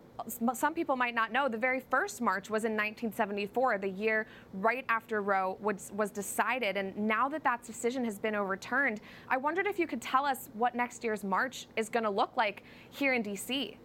some 0.52 0.74
people 0.74 0.96
might 0.96 1.14
not 1.14 1.30
know 1.30 1.48
the 1.48 1.56
very 1.56 1.78
first 1.78 2.20
march 2.20 2.50
was 2.50 2.64
in 2.64 2.72
1974, 2.72 3.78
the 3.78 3.88
year 3.88 4.26
right 4.54 4.84
after 4.88 5.22
Roe 5.22 5.56
was, 5.60 5.92
was 5.94 6.10
decided. 6.10 6.76
And 6.76 6.96
now 6.96 7.28
that 7.28 7.44
that 7.44 7.62
decision 7.62 8.04
has 8.04 8.18
been 8.18 8.34
overturned, 8.34 9.00
I 9.28 9.36
wondered 9.36 9.66
if 9.66 9.78
you 9.78 9.86
could 9.86 10.02
tell 10.02 10.26
us 10.26 10.50
what 10.54 10.74
next 10.74 11.04
year's 11.04 11.22
march 11.22 11.68
is 11.76 11.88
going 11.88 12.04
to 12.04 12.10
look 12.10 12.36
like 12.36 12.64
here 12.90 13.14
in 13.14 13.22
D.C. 13.22 13.78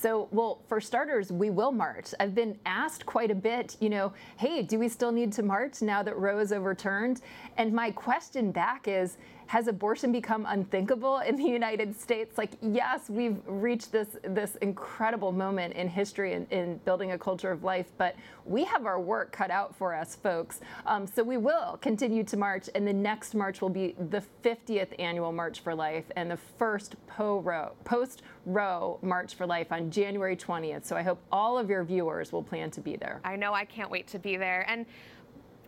So, 0.00 0.28
well, 0.30 0.60
for 0.68 0.80
starters, 0.80 1.32
we 1.32 1.50
will 1.50 1.72
march. 1.72 2.14
I've 2.20 2.32
been 2.32 2.56
asked 2.66 3.04
quite 3.04 3.32
a 3.32 3.34
bit, 3.34 3.76
you 3.80 3.90
know, 3.90 4.12
hey, 4.36 4.62
do 4.62 4.78
we 4.78 4.88
still 4.88 5.10
need 5.10 5.32
to 5.32 5.42
march 5.42 5.82
now 5.82 6.04
that 6.04 6.16
Roe 6.16 6.38
is 6.38 6.52
overturned? 6.52 7.20
And 7.56 7.72
my 7.72 7.90
question 7.90 8.52
back 8.52 8.86
is, 8.86 9.16
has 9.48 9.66
abortion 9.66 10.12
become 10.12 10.44
unthinkable 10.46 11.20
in 11.20 11.34
the 11.34 11.44
United 11.44 11.98
States? 11.98 12.36
Like, 12.36 12.50
yes, 12.60 13.08
we've 13.08 13.38
reached 13.46 13.90
this 13.90 14.08
this 14.22 14.56
incredible 14.56 15.32
moment 15.32 15.72
in 15.72 15.88
history 15.88 16.34
in, 16.34 16.46
in 16.50 16.76
building 16.84 17.12
a 17.12 17.18
culture 17.18 17.50
of 17.50 17.64
life, 17.64 17.86
but 17.96 18.14
we 18.44 18.64
have 18.64 18.84
our 18.84 19.00
work 19.00 19.32
cut 19.32 19.50
out 19.50 19.74
for 19.74 19.94
us, 19.94 20.14
folks. 20.14 20.60
Um, 20.84 21.06
so 21.06 21.22
we 21.22 21.38
will 21.38 21.78
continue 21.80 22.24
to 22.24 22.36
march, 22.36 22.68
and 22.74 22.86
the 22.86 22.92
next 22.92 23.34
march 23.34 23.62
will 23.62 23.70
be 23.70 23.94
the 24.10 24.22
50th 24.44 24.94
annual 24.98 25.32
March 25.32 25.60
for 25.60 25.74
Life 25.74 26.04
and 26.14 26.30
the 26.30 26.36
first 26.36 26.96
post 27.06 28.22
Roe 28.44 28.98
March 29.00 29.34
for 29.34 29.46
Life 29.46 29.72
on 29.72 29.90
January 29.90 30.36
20th. 30.36 30.84
So 30.84 30.94
I 30.94 31.02
hope 31.02 31.20
all 31.32 31.58
of 31.58 31.70
your 31.70 31.84
viewers 31.84 32.32
will 32.32 32.42
plan 32.42 32.70
to 32.72 32.82
be 32.82 32.96
there. 32.96 33.20
I 33.24 33.36
know 33.36 33.54
I 33.54 33.64
can't 33.64 33.90
wait 33.90 34.08
to 34.08 34.18
be 34.18 34.36
there. 34.36 34.66
And 34.68 34.84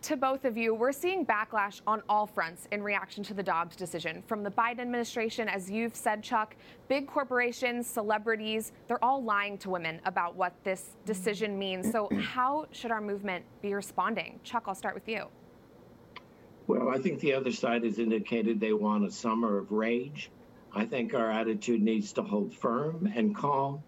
to 0.03 0.17
both 0.17 0.45
of 0.45 0.57
you, 0.57 0.75
we're 0.75 0.93
seeing 0.93 1.27
backlash 1.27 1.81
on 1.87 2.03
all 2.09 2.27
fronts 2.27 2.67
in 2.73 2.83
reaction 2.83 3.23
to 3.25 3.35
the 3.35 3.43
Dobbs 3.43 3.77
decision. 3.77 4.23
From 4.27 4.43
the 4.43 4.51
Biden 4.51 4.81
administration, 4.81 5.49
as 5.49 5.71
you've 5.71 5.95
said, 5.95 6.23
Chuck, 6.23 6.57
big 6.89 7.07
corporations, 7.07 7.87
celebrities, 7.87 8.73
they're 8.89 9.03
all 9.05 9.23
lying 9.23 9.59
to 9.59 9.71
women 9.71 10.01
about 10.07 10.37
what 10.37 10.55
this 10.65 10.97
decision 11.05 11.59
means. 11.59 11.91
So, 11.91 12.09
how 12.21 12.67
should 12.73 12.91
our 12.91 13.01
movement 13.01 13.45
be 13.61 13.75
responding? 13.75 14.41
Chuck, 14.43 14.65
I'll 14.67 14.75
start 14.75 14.95
with 14.95 15.09
you. 15.09 15.27
Well, 16.67 16.89
I 16.89 16.99
think 16.99 17.21
the 17.21 17.35
other 17.35 17.53
side 17.53 17.85
has 17.85 17.99
indicated 17.99 18.61
they 18.61 18.73
want 18.73 19.05
a 19.05 19.11
summer 19.11 19.59
of 19.59 19.73
rage. 19.73 20.31
I 20.73 20.87
think 20.87 21.15
our 21.15 21.31
attitude 21.31 21.83
needs 21.83 22.13
to 22.15 22.23
hold 22.23 22.55
firm 22.55 23.11
and 23.15 23.35
calm, 23.35 23.83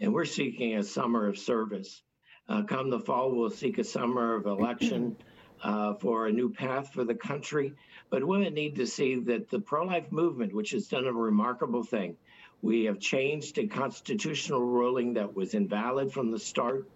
and 0.00 0.14
we're 0.14 0.24
seeking 0.24 0.76
a 0.76 0.82
summer 0.82 1.26
of 1.26 1.36
service. 1.36 2.02
Uh, 2.48 2.62
come 2.62 2.88
the 2.90 3.00
fall, 3.00 3.32
we'll 3.32 3.50
seek 3.50 3.78
a 3.78 3.84
summer 3.84 4.36
of 4.36 4.46
election 4.46 5.16
uh, 5.62 5.94
for 5.94 6.26
a 6.26 6.32
new 6.32 6.50
path 6.50 6.92
for 6.92 7.04
the 7.04 7.14
country. 7.14 7.74
But 8.10 8.24
women 8.24 8.54
need 8.54 8.76
to 8.76 8.86
see 8.86 9.16
that 9.16 9.50
the 9.50 9.60
pro 9.60 9.84
life 9.84 10.10
movement, 10.10 10.54
which 10.54 10.70
has 10.70 10.88
done 10.88 11.06
a 11.06 11.12
remarkable 11.12 11.82
thing, 11.82 12.16
we 12.62 12.84
have 12.84 12.98
changed 12.98 13.58
a 13.58 13.66
constitutional 13.66 14.62
ruling 14.62 15.14
that 15.14 15.34
was 15.34 15.54
invalid 15.54 16.12
from 16.12 16.30
the 16.30 16.38
start. 16.38 16.88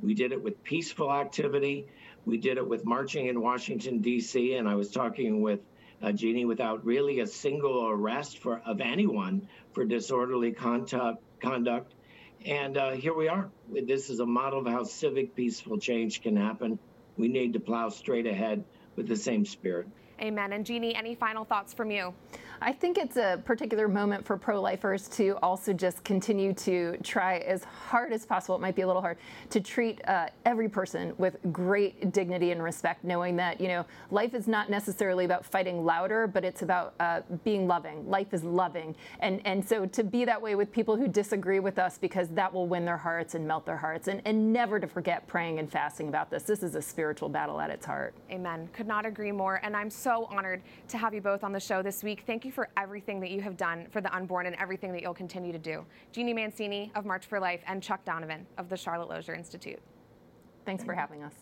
We 0.00 0.14
did 0.14 0.32
it 0.32 0.42
with 0.42 0.62
peaceful 0.64 1.12
activity. 1.12 1.86
We 2.24 2.38
did 2.38 2.56
it 2.56 2.66
with 2.66 2.86
marching 2.86 3.26
in 3.26 3.40
Washington, 3.40 4.00
D.C. 4.00 4.54
And 4.54 4.68
I 4.68 4.76
was 4.76 4.90
talking 4.90 5.42
with 5.42 5.60
uh, 6.02 6.12
Jeannie 6.12 6.46
without 6.46 6.84
really 6.84 7.20
a 7.20 7.26
single 7.26 7.86
arrest 7.86 8.38
for 8.38 8.62
of 8.64 8.80
anyone 8.80 9.48
for 9.72 9.84
disorderly 9.84 10.52
conduct. 10.52 11.22
conduct. 11.40 11.92
And 12.46 12.78
uh, 12.78 12.92
here 12.92 13.14
we 13.14 13.28
are. 13.28 13.50
This 13.70 14.08
is 14.08 14.20
a 14.20 14.26
model 14.26 14.60
of 14.60 14.66
how 14.66 14.84
civic, 14.84 15.34
peaceful 15.34 15.78
change 15.78 16.22
can 16.22 16.36
happen 16.36 16.78
we 17.20 17.28
need 17.28 17.52
to 17.52 17.60
plow 17.60 17.88
straight 17.88 18.26
ahead 18.26 18.64
with 18.96 19.06
the 19.06 19.16
same 19.16 19.44
spirit. 19.44 19.86
Amen. 20.20 20.52
And 20.52 20.66
Jeannie, 20.66 20.94
any 20.94 21.14
final 21.14 21.44
thoughts 21.44 21.72
from 21.72 21.90
you? 21.90 22.14
I 22.62 22.72
think 22.72 22.98
it's 22.98 23.16
a 23.16 23.40
particular 23.46 23.88
moment 23.88 24.26
for 24.26 24.36
pro 24.36 24.60
lifers 24.60 25.08
to 25.08 25.38
also 25.42 25.72
just 25.72 26.04
continue 26.04 26.52
to 26.54 26.98
try 27.02 27.38
as 27.38 27.64
hard 27.64 28.12
as 28.12 28.26
possible. 28.26 28.54
It 28.54 28.60
might 28.60 28.76
be 28.76 28.82
a 28.82 28.86
little 28.86 29.00
hard 29.00 29.16
to 29.48 29.60
treat 29.60 30.06
uh, 30.06 30.26
every 30.44 30.68
person 30.68 31.14
with 31.16 31.38
great 31.52 32.12
dignity 32.12 32.50
and 32.50 32.62
respect, 32.62 33.02
knowing 33.02 33.34
that, 33.36 33.62
you 33.62 33.68
know, 33.68 33.86
life 34.10 34.34
is 34.34 34.46
not 34.46 34.68
necessarily 34.68 35.24
about 35.24 35.42
fighting 35.42 35.86
louder, 35.86 36.26
but 36.26 36.44
it's 36.44 36.60
about 36.60 36.92
uh, 37.00 37.22
being 37.44 37.66
loving. 37.66 38.06
Life 38.10 38.34
is 38.34 38.44
loving. 38.44 38.94
And, 39.20 39.40
and 39.46 39.66
so 39.66 39.86
to 39.86 40.04
be 40.04 40.26
that 40.26 40.40
way 40.40 40.54
with 40.54 40.70
people 40.70 40.96
who 40.96 41.08
disagree 41.08 41.60
with 41.60 41.78
us, 41.78 41.96
because 41.96 42.28
that 42.28 42.52
will 42.52 42.66
win 42.66 42.84
their 42.84 42.98
hearts 42.98 43.34
and 43.34 43.48
melt 43.48 43.64
their 43.64 43.78
hearts. 43.78 44.08
And, 44.08 44.20
and 44.26 44.52
never 44.52 44.78
to 44.78 44.86
forget 44.86 45.26
praying 45.26 45.58
and 45.60 45.70
fasting 45.70 46.08
about 46.08 46.30
this. 46.30 46.42
This 46.42 46.62
is 46.62 46.74
a 46.74 46.82
spiritual 46.82 47.30
battle 47.30 47.58
at 47.58 47.70
its 47.70 47.86
heart. 47.86 48.12
Amen. 48.30 48.68
Could 48.74 48.86
not 48.86 49.06
agree 49.06 49.32
more. 49.32 49.60
And 49.62 49.74
I'm 49.74 49.88
so 49.88 50.28
honored 50.30 50.60
to 50.88 50.98
have 50.98 51.14
you 51.14 51.22
both 51.22 51.42
on 51.42 51.52
the 51.52 51.60
show 51.60 51.80
this 51.80 52.02
week. 52.02 52.24
Thank 52.26 52.44
you 52.44 52.49
you 52.50 52.54
for 52.54 52.68
everything 52.76 53.20
that 53.20 53.30
you 53.30 53.40
have 53.40 53.56
done 53.56 53.86
for 53.90 54.00
the 54.00 54.14
unborn 54.14 54.46
and 54.46 54.56
everything 54.56 54.92
that 54.92 55.02
you'll 55.02 55.14
continue 55.14 55.52
to 55.52 55.58
do. 55.58 55.84
Jeannie 56.12 56.34
Mancini 56.34 56.90
of 56.94 57.06
March 57.06 57.26
for 57.26 57.38
Life 57.38 57.60
and 57.66 57.82
Chuck 57.82 58.04
Donovan 58.04 58.46
of 58.58 58.68
the 58.68 58.76
Charlotte 58.76 59.08
Lozier 59.08 59.34
Institute. 59.34 59.78
Thanks 60.66 60.84
for 60.84 60.92
having 60.92 61.22
us. 61.22 61.34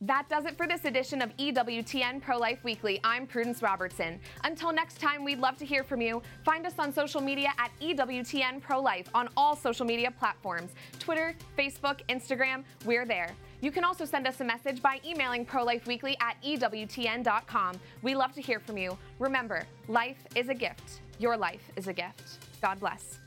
That 0.00 0.28
does 0.28 0.44
it 0.44 0.54
for 0.58 0.66
this 0.66 0.84
edition 0.84 1.22
of 1.22 1.34
EWTN 1.38 2.20
Pro 2.20 2.36
Life 2.36 2.62
Weekly. 2.62 3.00
I'm 3.04 3.26
Prudence 3.26 3.62
Robertson. 3.62 4.20
Until 4.42 4.70
next 4.70 5.00
time, 5.00 5.24
we'd 5.24 5.38
love 5.38 5.56
to 5.56 5.64
hear 5.64 5.82
from 5.82 6.02
you. 6.02 6.20
Find 6.44 6.66
us 6.66 6.74
on 6.78 6.92
social 6.92 7.22
media 7.22 7.48
at 7.58 7.70
EWTN 7.80 8.60
Pro 8.60 8.82
Life 8.82 9.08
on 9.14 9.30
all 9.34 9.56
social 9.56 9.86
media 9.86 10.10
platforms 10.10 10.72
Twitter, 10.98 11.34
Facebook, 11.58 12.00
Instagram. 12.10 12.64
We're 12.84 13.06
there. 13.06 13.30
You 13.64 13.72
can 13.72 13.82
also 13.82 14.04
send 14.04 14.26
us 14.26 14.42
a 14.42 14.44
message 14.44 14.82
by 14.82 15.00
emailing 15.06 15.46
prolifeweekly 15.46 16.16
at 16.20 16.36
EWTN.com. 16.44 17.80
We 18.02 18.14
love 18.14 18.34
to 18.34 18.42
hear 18.42 18.60
from 18.60 18.76
you. 18.76 18.98
Remember, 19.18 19.62
life 19.88 20.18
is 20.34 20.50
a 20.50 20.54
gift. 20.54 21.00
Your 21.18 21.34
life 21.34 21.62
is 21.74 21.88
a 21.88 21.94
gift. 21.94 22.44
God 22.60 22.78
bless. 22.78 23.20